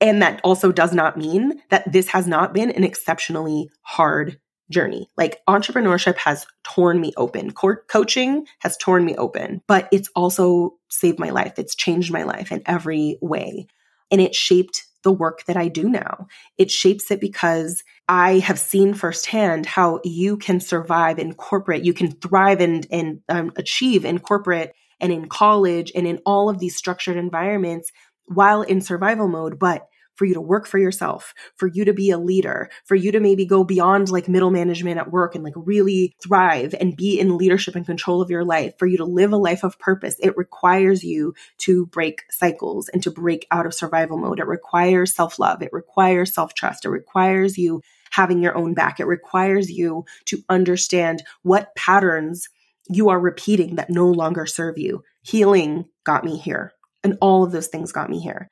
and 0.00 0.20
that 0.22 0.40
also 0.44 0.72
does 0.72 0.92
not 0.92 1.16
mean 1.16 1.62
that 1.70 1.90
this 1.90 2.08
has 2.08 2.26
not 2.26 2.52
been 2.52 2.70
an 2.70 2.84
exceptionally 2.84 3.70
hard 3.82 4.38
journey. 4.70 5.08
Like 5.16 5.40
entrepreneurship 5.48 6.16
has 6.18 6.46
torn 6.64 7.00
me 7.00 7.12
open. 7.16 7.52
Co- 7.52 7.76
coaching 7.88 8.46
has 8.60 8.76
torn 8.76 9.04
me 9.04 9.14
open, 9.16 9.62
but 9.66 9.88
it's 9.92 10.10
also 10.14 10.74
saved 10.88 11.18
my 11.18 11.30
life. 11.30 11.54
It's 11.58 11.74
changed 11.74 12.12
my 12.12 12.24
life 12.24 12.50
in 12.50 12.62
every 12.66 13.18
way. 13.22 13.66
And 14.10 14.20
it 14.20 14.34
shaped 14.34 14.84
the 15.02 15.12
work 15.12 15.44
that 15.46 15.56
I 15.56 15.68
do 15.68 15.88
now. 15.88 16.26
It 16.58 16.70
shapes 16.70 17.10
it 17.10 17.20
because 17.20 17.84
I 18.08 18.40
have 18.40 18.58
seen 18.58 18.92
firsthand 18.92 19.66
how 19.66 20.00
you 20.04 20.36
can 20.36 20.58
survive 20.58 21.18
in 21.18 21.34
corporate, 21.34 21.84
you 21.84 21.92
can 21.92 22.10
thrive 22.12 22.60
and, 22.60 22.86
and 22.90 23.20
um, 23.28 23.52
achieve 23.56 24.04
in 24.04 24.18
corporate 24.18 24.74
and 25.00 25.12
in 25.12 25.28
college 25.28 25.92
and 25.94 26.06
in 26.06 26.20
all 26.24 26.48
of 26.48 26.58
these 26.58 26.76
structured 26.76 27.16
environments 27.16 27.92
while 28.26 28.62
in 28.62 28.80
survival 28.80 29.28
mode, 29.28 29.58
but 29.58 29.88
for 30.16 30.24
you 30.24 30.34
to 30.34 30.40
work 30.40 30.66
for 30.66 30.78
yourself, 30.78 31.34
for 31.56 31.66
you 31.66 31.84
to 31.84 31.92
be 31.92 32.10
a 32.10 32.18
leader, 32.18 32.70
for 32.84 32.94
you 32.94 33.12
to 33.12 33.20
maybe 33.20 33.44
go 33.44 33.62
beyond 33.64 34.08
like 34.08 34.28
middle 34.28 34.50
management 34.50 34.98
at 34.98 35.12
work 35.12 35.34
and 35.34 35.44
like 35.44 35.52
really 35.56 36.16
thrive 36.22 36.74
and 36.80 36.96
be 36.96 37.20
in 37.20 37.36
leadership 37.36 37.74
and 37.76 37.86
control 37.86 38.22
of 38.22 38.30
your 38.30 38.44
life, 38.44 38.72
for 38.78 38.86
you 38.86 38.96
to 38.96 39.04
live 39.04 39.32
a 39.32 39.36
life 39.36 39.62
of 39.62 39.78
purpose, 39.78 40.16
it 40.20 40.36
requires 40.36 41.04
you 41.04 41.34
to 41.58 41.86
break 41.86 42.22
cycles 42.30 42.88
and 42.88 43.02
to 43.02 43.10
break 43.10 43.46
out 43.50 43.66
of 43.66 43.74
survival 43.74 44.16
mode. 44.16 44.40
It 44.40 44.46
requires 44.46 45.14
self 45.14 45.38
love. 45.38 45.62
It 45.62 45.72
requires 45.72 46.32
self 46.32 46.54
trust. 46.54 46.84
It 46.84 46.90
requires 46.90 47.58
you 47.58 47.82
having 48.10 48.42
your 48.42 48.56
own 48.56 48.72
back. 48.72 48.98
It 48.98 49.06
requires 49.06 49.70
you 49.70 50.04
to 50.26 50.42
understand 50.48 51.22
what 51.42 51.74
patterns 51.76 52.48
you 52.88 53.08
are 53.08 53.18
repeating 53.18 53.74
that 53.76 53.90
no 53.90 54.06
longer 54.06 54.46
serve 54.46 54.78
you. 54.78 55.02
Healing 55.22 55.86
got 56.04 56.24
me 56.24 56.38
here. 56.38 56.72
And 57.06 57.16
all 57.20 57.44
of 57.44 57.52
those 57.52 57.68
things 57.68 57.92
got 57.92 58.10
me 58.10 58.18
here. 58.18 58.50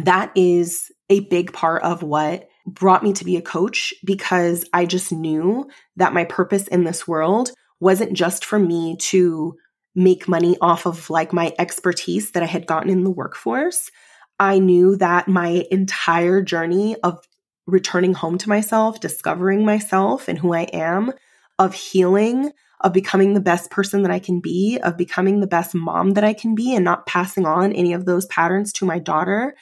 That 0.00 0.30
is 0.36 0.92
a 1.10 1.20
big 1.20 1.52
part 1.52 1.82
of 1.82 2.04
what 2.04 2.48
brought 2.64 3.02
me 3.02 3.12
to 3.14 3.24
be 3.24 3.36
a 3.36 3.42
coach 3.42 3.92
because 4.04 4.64
I 4.72 4.86
just 4.86 5.10
knew 5.10 5.68
that 5.96 6.12
my 6.12 6.24
purpose 6.24 6.68
in 6.68 6.84
this 6.84 7.08
world 7.08 7.50
wasn't 7.80 8.12
just 8.12 8.44
for 8.44 8.56
me 8.56 8.96
to 8.98 9.56
make 9.96 10.28
money 10.28 10.56
off 10.60 10.86
of 10.86 11.10
like 11.10 11.32
my 11.32 11.52
expertise 11.58 12.30
that 12.30 12.42
I 12.44 12.46
had 12.46 12.68
gotten 12.68 12.88
in 12.88 13.02
the 13.02 13.10
workforce. 13.10 13.90
I 14.38 14.60
knew 14.60 14.94
that 14.98 15.26
my 15.26 15.64
entire 15.72 16.40
journey 16.40 16.94
of 17.02 17.18
returning 17.66 18.14
home 18.14 18.38
to 18.38 18.48
myself, 18.48 19.00
discovering 19.00 19.64
myself 19.64 20.28
and 20.28 20.38
who 20.38 20.54
I 20.54 20.68
am, 20.72 21.12
of 21.58 21.74
healing, 21.74 22.52
of 22.80 22.92
becoming 22.92 23.34
the 23.34 23.40
best 23.40 23.70
person 23.70 24.02
that 24.02 24.10
I 24.10 24.18
can 24.18 24.40
be, 24.40 24.78
of 24.82 24.96
becoming 24.96 25.40
the 25.40 25.46
best 25.46 25.74
mom 25.74 26.12
that 26.12 26.24
I 26.24 26.32
can 26.32 26.54
be, 26.54 26.74
and 26.74 26.84
not 26.84 27.06
passing 27.06 27.46
on 27.46 27.72
any 27.72 27.92
of 27.92 28.04
those 28.04 28.26
patterns 28.26 28.72
to 28.74 28.86
my 28.86 28.98
daughter 28.98 29.54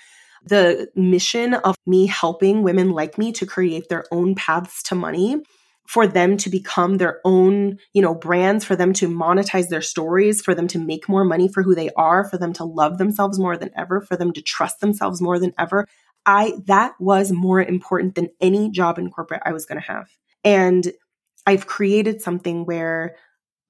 the 0.47 0.89
mission 0.95 1.55
of 1.55 1.77
me 1.87 2.07
helping 2.07 2.63
women 2.63 2.91
like 2.91 3.19
me 3.19 3.33
to 3.33 3.45
create 3.45 3.89
their 3.89 4.05
own 4.13 4.35
paths 4.35 4.83
to 4.85 4.95
money 4.95 5.43
for 5.89 6.07
them 6.07 6.37
to 6.37 6.51
become 6.51 6.97
their 6.97 7.21
own, 7.25 7.79
you 7.93 8.03
know, 8.03 8.15
brands, 8.15 8.65
for 8.65 8.75
them 8.75 8.93
to 8.93 9.09
monetize 9.09 9.69
their 9.69 9.83
stories, 9.83 10.43
for 10.43 10.55
them 10.55 10.67
to 10.67 10.79
make 10.79 11.09
more 11.09 11.25
money 11.25 11.49
for 11.49 11.63
who 11.63 11.75
they 11.75 11.91
are, 11.91 12.25
for 12.25 12.39
them 12.39 12.53
to 12.53 12.65
love 12.65 12.99
themselves 12.99 13.39
more 13.39 13.57
than 13.57 13.71
ever, 13.77 14.01
for 14.01 14.17
them 14.17 14.33
to 14.33 14.43
trust 14.43 14.81
themselves 14.81 15.21
more 15.21 15.39
than 15.39 15.53
ever. 15.59 15.87
I 16.25 16.55
that 16.67 16.95
was 16.99 17.31
more 17.31 17.63
important 17.63 18.17
than 18.17 18.31
any 18.41 18.71
job 18.71 18.99
in 18.99 19.11
corporate 19.11 19.43
I 19.45 19.53
was 19.53 19.65
going 19.65 19.81
to 19.81 19.87
have. 19.87 20.09
And 20.43 20.93
I've 21.47 21.67
created 21.67 22.21
something 22.21 22.65
where 22.65 23.17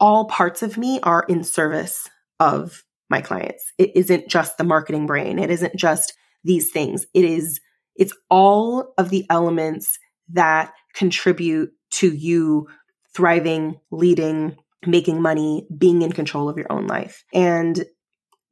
all 0.01 0.27
parts 0.27 0.63
of 0.63 0.77
me 0.77 1.01
are 1.03 1.25
in 1.29 1.45
service 1.45 2.09
of 2.41 2.85
my 3.09 3.21
clients. 3.21 3.73
It 3.79 3.93
isn't 3.95 4.29
just 4.29 4.59
the 4.59 4.65
marketing 4.65 5.07
brain. 5.07 5.39
It 5.39 5.51
isn't 5.51 5.77
just 5.77 6.15
these 6.45 6.71
things. 6.71 7.07
It 7.15 7.25
is 7.25 7.61
it's 7.95 8.15
all 8.29 8.93
of 8.99 9.11
the 9.11 9.25
elements 9.31 9.99
that 10.31 10.73
contribute 10.95 11.71
to 11.93 12.15
you 12.15 12.69
thriving, 13.15 13.81
leading, 13.91 14.57
making 14.87 15.23
money, 15.23 15.67
being 15.77 16.03
in 16.03 16.13
control 16.13 16.49
of 16.49 16.59
your 16.59 16.71
own 16.71 16.87
life. 16.87 17.25
And 17.33 17.87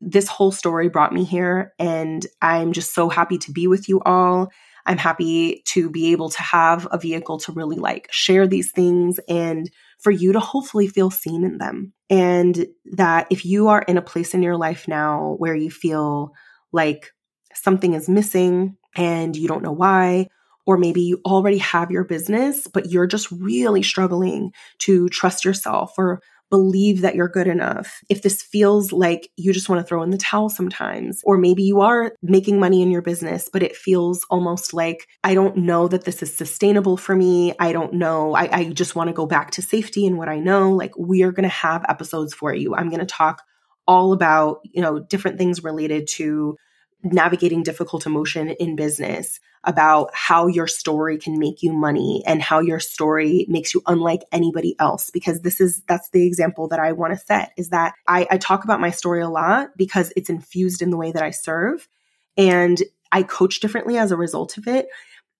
this 0.00 0.28
whole 0.28 0.52
story 0.52 0.88
brought 0.88 1.12
me 1.12 1.24
here. 1.24 1.74
And 1.78 2.26
I'm 2.40 2.72
just 2.72 2.94
so 2.94 3.08
happy 3.08 3.38
to 3.38 3.52
be 3.52 3.66
with 3.66 3.88
you 3.88 4.00
all. 4.04 4.50
I'm 4.86 4.98
happy 4.98 5.62
to 5.66 5.90
be 5.90 6.12
able 6.12 6.28
to 6.30 6.42
have 6.42 6.86
a 6.90 6.98
vehicle 6.98 7.38
to 7.40 7.52
really 7.52 7.76
like 7.76 8.08
share 8.10 8.46
these 8.46 8.70
things 8.70 9.18
and 9.28 9.70
for 10.00 10.10
you 10.10 10.32
to 10.32 10.40
hopefully 10.40 10.86
feel 10.86 11.10
seen 11.10 11.44
in 11.44 11.58
them. 11.58 11.92
And 12.10 12.66
that 12.92 13.28
if 13.30 13.44
you 13.46 13.68
are 13.68 13.82
in 13.82 13.96
a 13.96 14.02
place 14.02 14.34
in 14.34 14.42
your 14.42 14.56
life 14.56 14.86
now 14.86 15.36
where 15.38 15.54
you 15.54 15.70
feel 15.70 16.32
like 16.72 17.12
something 17.54 17.94
is 17.94 18.08
missing 18.08 18.76
and 18.94 19.34
you 19.34 19.48
don't 19.48 19.62
know 19.62 19.72
why, 19.72 20.28
or 20.66 20.76
maybe 20.78 21.02
you 21.02 21.20
already 21.24 21.58
have 21.58 21.90
your 21.90 22.04
business, 22.04 22.66
but 22.66 22.90
you're 22.90 23.06
just 23.06 23.30
really 23.30 23.82
struggling 23.82 24.52
to 24.78 25.08
trust 25.08 25.44
yourself 25.44 25.94
or 25.98 26.20
believe 26.54 27.00
that 27.00 27.16
you're 27.16 27.28
good 27.28 27.48
enough. 27.48 28.00
If 28.08 28.22
this 28.22 28.40
feels 28.40 28.92
like 28.92 29.28
you 29.36 29.52
just 29.52 29.68
want 29.68 29.80
to 29.80 29.84
throw 29.84 30.04
in 30.04 30.10
the 30.10 30.16
towel 30.18 30.48
sometimes, 30.48 31.20
or 31.24 31.36
maybe 31.36 31.64
you 31.64 31.80
are 31.80 32.12
making 32.22 32.60
money 32.60 32.80
in 32.80 32.92
your 32.92 33.02
business, 33.02 33.50
but 33.52 33.64
it 33.64 33.74
feels 33.74 34.24
almost 34.30 34.72
like, 34.72 35.08
I 35.24 35.34
don't 35.34 35.56
know 35.56 35.88
that 35.88 36.04
this 36.04 36.22
is 36.22 36.32
sustainable 36.32 36.96
for 36.96 37.16
me. 37.16 37.54
I 37.58 37.72
don't 37.72 37.94
know. 37.94 38.36
I, 38.36 38.48
I 38.56 38.64
just 38.66 38.94
want 38.94 39.08
to 39.08 39.14
go 39.14 39.26
back 39.26 39.50
to 39.52 39.62
safety 39.62 40.06
and 40.06 40.16
what 40.16 40.28
I 40.28 40.38
know. 40.38 40.70
Like, 40.70 40.96
we 40.96 41.24
are 41.24 41.32
going 41.32 41.42
to 41.42 41.48
have 41.48 41.84
episodes 41.88 42.32
for 42.32 42.54
you. 42.54 42.76
I'm 42.76 42.88
going 42.88 43.00
to 43.00 43.04
talk 43.04 43.42
all 43.88 44.12
about, 44.12 44.58
you 44.62 44.80
know, 44.80 45.00
different 45.00 45.38
things 45.38 45.64
related 45.64 46.06
to 46.18 46.56
navigating 47.04 47.62
difficult 47.62 48.06
emotion 48.06 48.50
in 48.50 48.76
business, 48.76 49.40
about 49.66 50.10
how 50.12 50.46
your 50.46 50.66
story 50.66 51.18
can 51.18 51.38
make 51.38 51.62
you 51.62 51.72
money 51.72 52.22
and 52.26 52.42
how 52.42 52.60
your 52.60 52.80
story 52.80 53.46
makes 53.48 53.74
you 53.74 53.82
unlike 53.86 54.22
anybody 54.30 54.76
else. 54.78 55.10
Because 55.10 55.40
this 55.40 55.60
is, 55.60 55.82
that's 55.88 56.10
the 56.10 56.26
example 56.26 56.68
that 56.68 56.80
I 56.80 56.92
want 56.92 57.12
to 57.12 57.18
set 57.18 57.52
is 57.56 57.70
that 57.70 57.94
I, 58.06 58.26
I 58.30 58.38
talk 58.38 58.64
about 58.64 58.80
my 58.80 58.90
story 58.90 59.22
a 59.22 59.28
lot 59.28 59.70
because 59.76 60.12
it's 60.16 60.30
infused 60.30 60.82
in 60.82 60.90
the 60.90 60.96
way 60.96 61.12
that 61.12 61.22
I 61.22 61.30
serve. 61.30 61.88
And 62.36 62.82
I 63.12 63.22
coach 63.22 63.60
differently 63.60 63.96
as 63.96 64.10
a 64.10 64.16
result 64.16 64.58
of 64.58 64.66
it. 64.66 64.88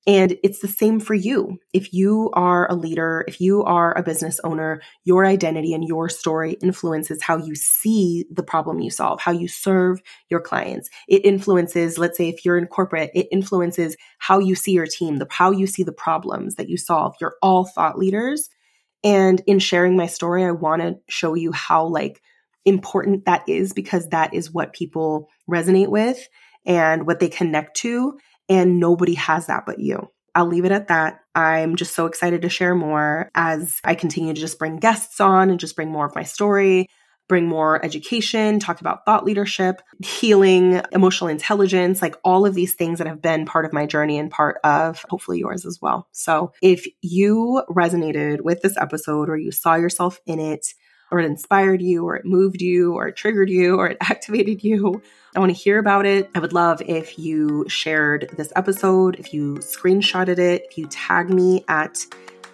And 0.06 0.36
it's 0.42 0.58
the 0.58 0.68
same 0.68 1.00
for 1.00 1.14
you. 1.14 1.58
If 1.72 1.94
you 1.94 2.30
are 2.34 2.70
a 2.70 2.74
leader, 2.74 3.24
if 3.26 3.40
you 3.40 3.64
are 3.64 3.96
a 3.96 4.02
business 4.02 4.38
owner, 4.44 4.82
your 5.04 5.24
identity 5.24 5.72
and 5.72 5.82
your 5.82 6.10
story 6.10 6.58
influences 6.62 7.22
how 7.22 7.38
you 7.38 7.54
see 7.54 8.26
the 8.30 8.42
problem 8.42 8.80
you 8.80 8.90
solve, 8.90 9.20
how 9.20 9.32
you 9.32 9.48
serve 9.48 10.02
your 10.28 10.40
clients. 10.40 10.90
It 11.08 11.24
influences, 11.24 11.96
let's 11.96 12.18
say, 12.18 12.28
if 12.28 12.44
you're 12.44 12.58
in 12.58 12.66
corporate, 12.66 13.12
it 13.14 13.28
influences 13.32 13.96
how 14.18 14.40
you 14.40 14.54
see 14.54 14.72
your 14.72 14.86
team, 14.86 15.16
the, 15.16 15.26
how 15.30 15.50
you 15.50 15.66
see 15.66 15.82
the 15.82 15.92
problems 15.92 16.56
that 16.56 16.68
you 16.68 16.76
solve. 16.76 17.14
You're 17.18 17.36
all 17.40 17.64
thought 17.64 17.98
leaders. 17.98 18.50
And 19.02 19.40
in 19.46 19.58
sharing 19.58 19.96
my 19.96 20.06
story, 20.06 20.44
I 20.44 20.50
want 20.50 20.82
to 20.82 20.98
show 21.08 21.34
you 21.34 21.50
how 21.52 21.86
like 21.86 22.20
important 22.66 23.24
that 23.24 23.48
is 23.48 23.72
because 23.72 24.08
that 24.08 24.34
is 24.34 24.52
what 24.52 24.74
people 24.74 25.30
resonate 25.50 25.88
with 25.88 26.28
and 26.66 27.06
what 27.06 27.20
they 27.20 27.28
connect 27.28 27.76
to 27.76 28.18
and 28.48 28.80
nobody 28.80 29.14
has 29.14 29.46
that 29.46 29.64
but 29.66 29.78
you. 29.80 30.10
I'll 30.34 30.46
leave 30.46 30.64
it 30.64 30.72
at 30.72 30.88
that. 30.88 31.20
I'm 31.34 31.76
just 31.76 31.94
so 31.94 32.06
excited 32.06 32.42
to 32.42 32.48
share 32.48 32.74
more 32.74 33.30
as 33.34 33.78
I 33.84 33.94
continue 33.94 34.34
to 34.34 34.40
just 34.40 34.58
bring 34.58 34.76
guests 34.76 35.20
on 35.20 35.50
and 35.50 35.60
just 35.60 35.76
bring 35.76 35.90
more 35.90 36.06
of 36.06 36.14
my 36.14 36.24
story, 36.24 36.88
bring 37.28 37.46
more 37.46 37.82
education, 37.84 38.58
talk 38.58 38.80
about 38.80 39.04
thought 39.06 39.24
leadership, 39.24 39.80
healing, 40.04 40.82
emotional 40.92 41.28
intelligence, 41.28 42.02
like 42.02 42.16
all 42.24 42.46
of 42.46 42.54
these 42.54 42.74
things 42.74 42.98
that 42.98 43.06
have 43.06 43.22
been 43.22 43.46
part 43.46 43.64
of 43.64 43.72
my 43.72 43.86
journey 43.86 44.18
and 44.18 44.30
part 44.30 44.58
of 44.64 45.04
hopefully 45.08 45.38
yours 45.38 45.64
as 45.64 45.78
well. 45.80 46.08
So 46.12 46.52
if 46.60 46.84
you 47.00 47.62
resonated 47.70 48.40
with 48.42 48.60
this 48.60 48.76
episode 48.76 49.28
or 49.28 49.36
you 49.36 49.52
saw 49.52 49.76
yourself 49.76 50.20
in 50.26 50.40
it, 50.40 50.66
or 51.10 51.20
it 51.20 51.26
inspired 51.26 51.82
you, 51.82 52.06
or 52.06 52.16
it 52.16 52.24
moved 52.24 52.60
you, 52.60 52.94
or 52.94 53.08
it 53.08 53.16
triggered 53.16 53.50
you, 53.50 53.76
or 53.76 53.88
it 53.88 53.98
activated 54.00 54.62
you, 54.62 55.02
I 55.36 55.40
want 55.40 55.50
to 55.50 55.60
hear 55.60 55.78
about 55.78 56.06
it. 56.06 56.30
I 56.34 56.38
would 56.38 56.52
love 56.52 56.80
if 56.82 57.18
you 57.18 57.68
shared 57.68 58.30
this 58.36 58.52
episode, 58.54 59.16
if 59.16 59.34
you 59.34 59.54
screenshotted 59.56 60.38
it, 60.38 60.66
if 60.70 60.78
you 60.78 60.86
tag 60.86 61.28
me 61.28 61.64
at 61.68 61.98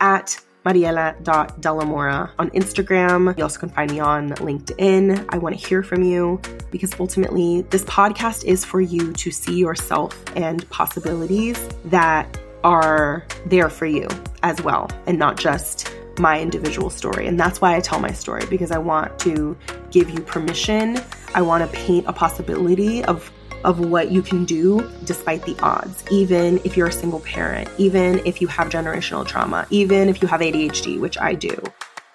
at 0.00 0.40
mariela.delamora 0.64 2.30
on 2.38 2.50
Instagram. 2.50 3.36
You 3.36 3.44
also 3.44 3.60
can 3.60 3.68
find 3.68 3.90
me 3.90 4.00
on 4.00 4.30
LinkedIn. 4.30 5.26
I 5.28 5.38
want 5.38 5.58
to 5.58 5.66
hear 5.66 5.82
from 5.82 6.02
you 6.02 6.40
because 6.70 6.98
ultimately, 6.98 7.62
this 7.70 7.84
podcast 7.84 8.44
is 8.44 8.64
for 8.64 8.80
you 8.80 9.12
to 9.12 9.30
see 9.30 9.58
yourself 9.58 10.22
and 10.36 10.68
possibilities 10.70 11.68
that 11.86 12.38
are 12.64 13.26
there 13.46 13.68
for 13.68 13.86
you 13.86 14.08
as 14.42 14.62
well, 14.62 14.88
and 15.06 15.18
not 15.18 15.38
just 15.38 15.94
my 16.20 16.40
individual 16.40 16.90
story. 16.90 17.26
And 17.26 17.38
that's 17.38 17.60
why 17.60 17.74
I 17.74 17.80
tell 17.80 17.98
my 17.98 18.12
story 18.12 18.44
because 18.48 18.70
I 18.70 18.78
want 18.78 19.18
to 19.20 19.56
give 19.90 20.10
you 20.10 20.20
permission. 20.20 21.00
I 21.34 21.42
want 21.42 21.68
to 21.68 21.76
paint 21.76 22.06
a 22.06 22.12
possibility 22.12 23.04
of 23.04 23.30
of 23.64 23.78
what 23.78 24.10
you 24.10 24.22
can 24.22 24.46
do 24.46 24.90
despite 25.04 25.44
the 25.44 25.54
odds, 25.60 26.02
even 26.10 26.58
if 26.64 26.78
you're 26.78 26.86
a 26.86 26.92
single 26.92 27.20
parent, 27.20 27.68
even 27.76 28.18
if 28.24 28.40
you 28.40 28.46
have 28.46 28.68
generational 28.70 29.26
trauma, 29.26 29.66
even 29.68 30.08
if 30.08 30.22
you 30.22 30.28
have 30.28 30.40
ADHD, 30.40 30.98
which 30.98 31.18
I 31.18 31.34
do, 31.34 31.62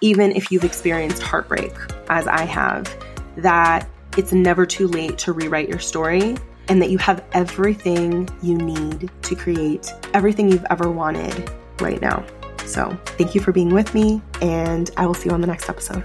even 0.01 0.31
if 0.31 0.51
you've 0.51 0.63
experienced 0.63 1.21
heartbreak, 1.21 1.71
as 2.09 2.25
I 2.25 2.45
have, 2.45 2.91
that 3.37 3.87
it's 4.17 4.31
never 4.31 4.65
too 4.65 4.87
late 4.87 5.19
to 5.19 5.33
rewrite 5.33 5.69
your 5.69 5.79
story 5.79 6.35
and 6.67 6.81
that 6.81 6.89
you 6.89 6.97
have 6.97 7.23
everything 7.33 8.27
you 8.41 8.57
need 8.57 9.11
to 9.21 9.35
create 9.35 9.93
everything 10.13 10.49
you've 10.49 10.65
ever 10.69 10.89
wanted 10.89 11.51
right 11.79 12.01
now. 12.01 12.25
So, 12.65 12.97
thank 13.05 13.35
you 13.35 13.41
for 13.41 13.51
being 13.51 13.69
with 13.69 13.93
me, 13.93 14.21
and 14.41 14.89
I 14.97 15.05
will 15.05 15.13
see 15.13 15.29
you 15.29 15.33
on 15.33 15.41
the 15.41 15.47
next 15.47 15.69
episode. 15.69 16.03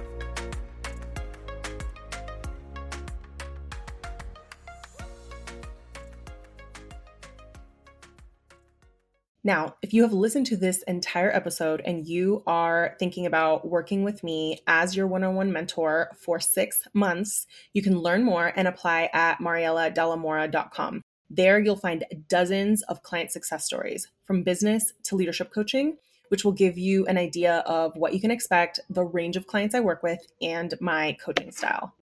Now, 9.42 9.74
if 9.80 9.94
you 9.94 10.02
have 10.02 10.12
listened 10.12 10.46
to 10.46 10.56
this 10.56 10.82
entire 10.82 11.34
episode 11.34 11.80
and 11.84 12.06
you 12.06 12.42
are 12.46 12.94
thinking 12.98 13.24
about 13.24 13.66
working 13.66 14.04
with 14.04 14.22
me 14.22 14.60
as 14.66 14.94
your 14.94 15.06
one 15.06 15.24
on 15.24 15.34
one 15.34 15.50
mentor 15.50 16.10
for 16.16 16.38
six 16.38 16.86
months, 16.92 17.46
you 17.72 17.82
can 17.82 17.98
learn 17.98 18.22
more 18.22 18.52
and 18.54 18.68
apply 18.68 19.08
at 19.14 19.38
marieladelamora.com. 19.38 21.02
There, 21.30 21.58
you'll 21.58 21.76
find 21.76 22.04
dozens 22.28 22.82
of 22.82 23.02
client 23.02 23.32
success 23.32 23.64
stories 23.64 24.06
from 24.24 24.42
business 24.42 24.92
to 25.04 25.16
leadership 25.16 25.52
coaching 25.52 25.96
which 26.30 26.44
will 26.44 26.52
give 26.52 26.78
you 26.78 27.06
an 27.06 27.18
idea 27.18 27.58
of 27.66 27.94
what 27.96 28.14
you 28.14 28.20
can 28.20 28.30
expect, 28.30 28.80
the 28.88 29.04
range 29.04 29.36
of 29.36 29.46
clients 29.46 29.74
I 29.74 29.80
work 29.80 30.02
with, 30.02 30.26
and 30.40 30.74
my 30.80 31.16
coaching 31.22 31.52
style. 31.52 31.94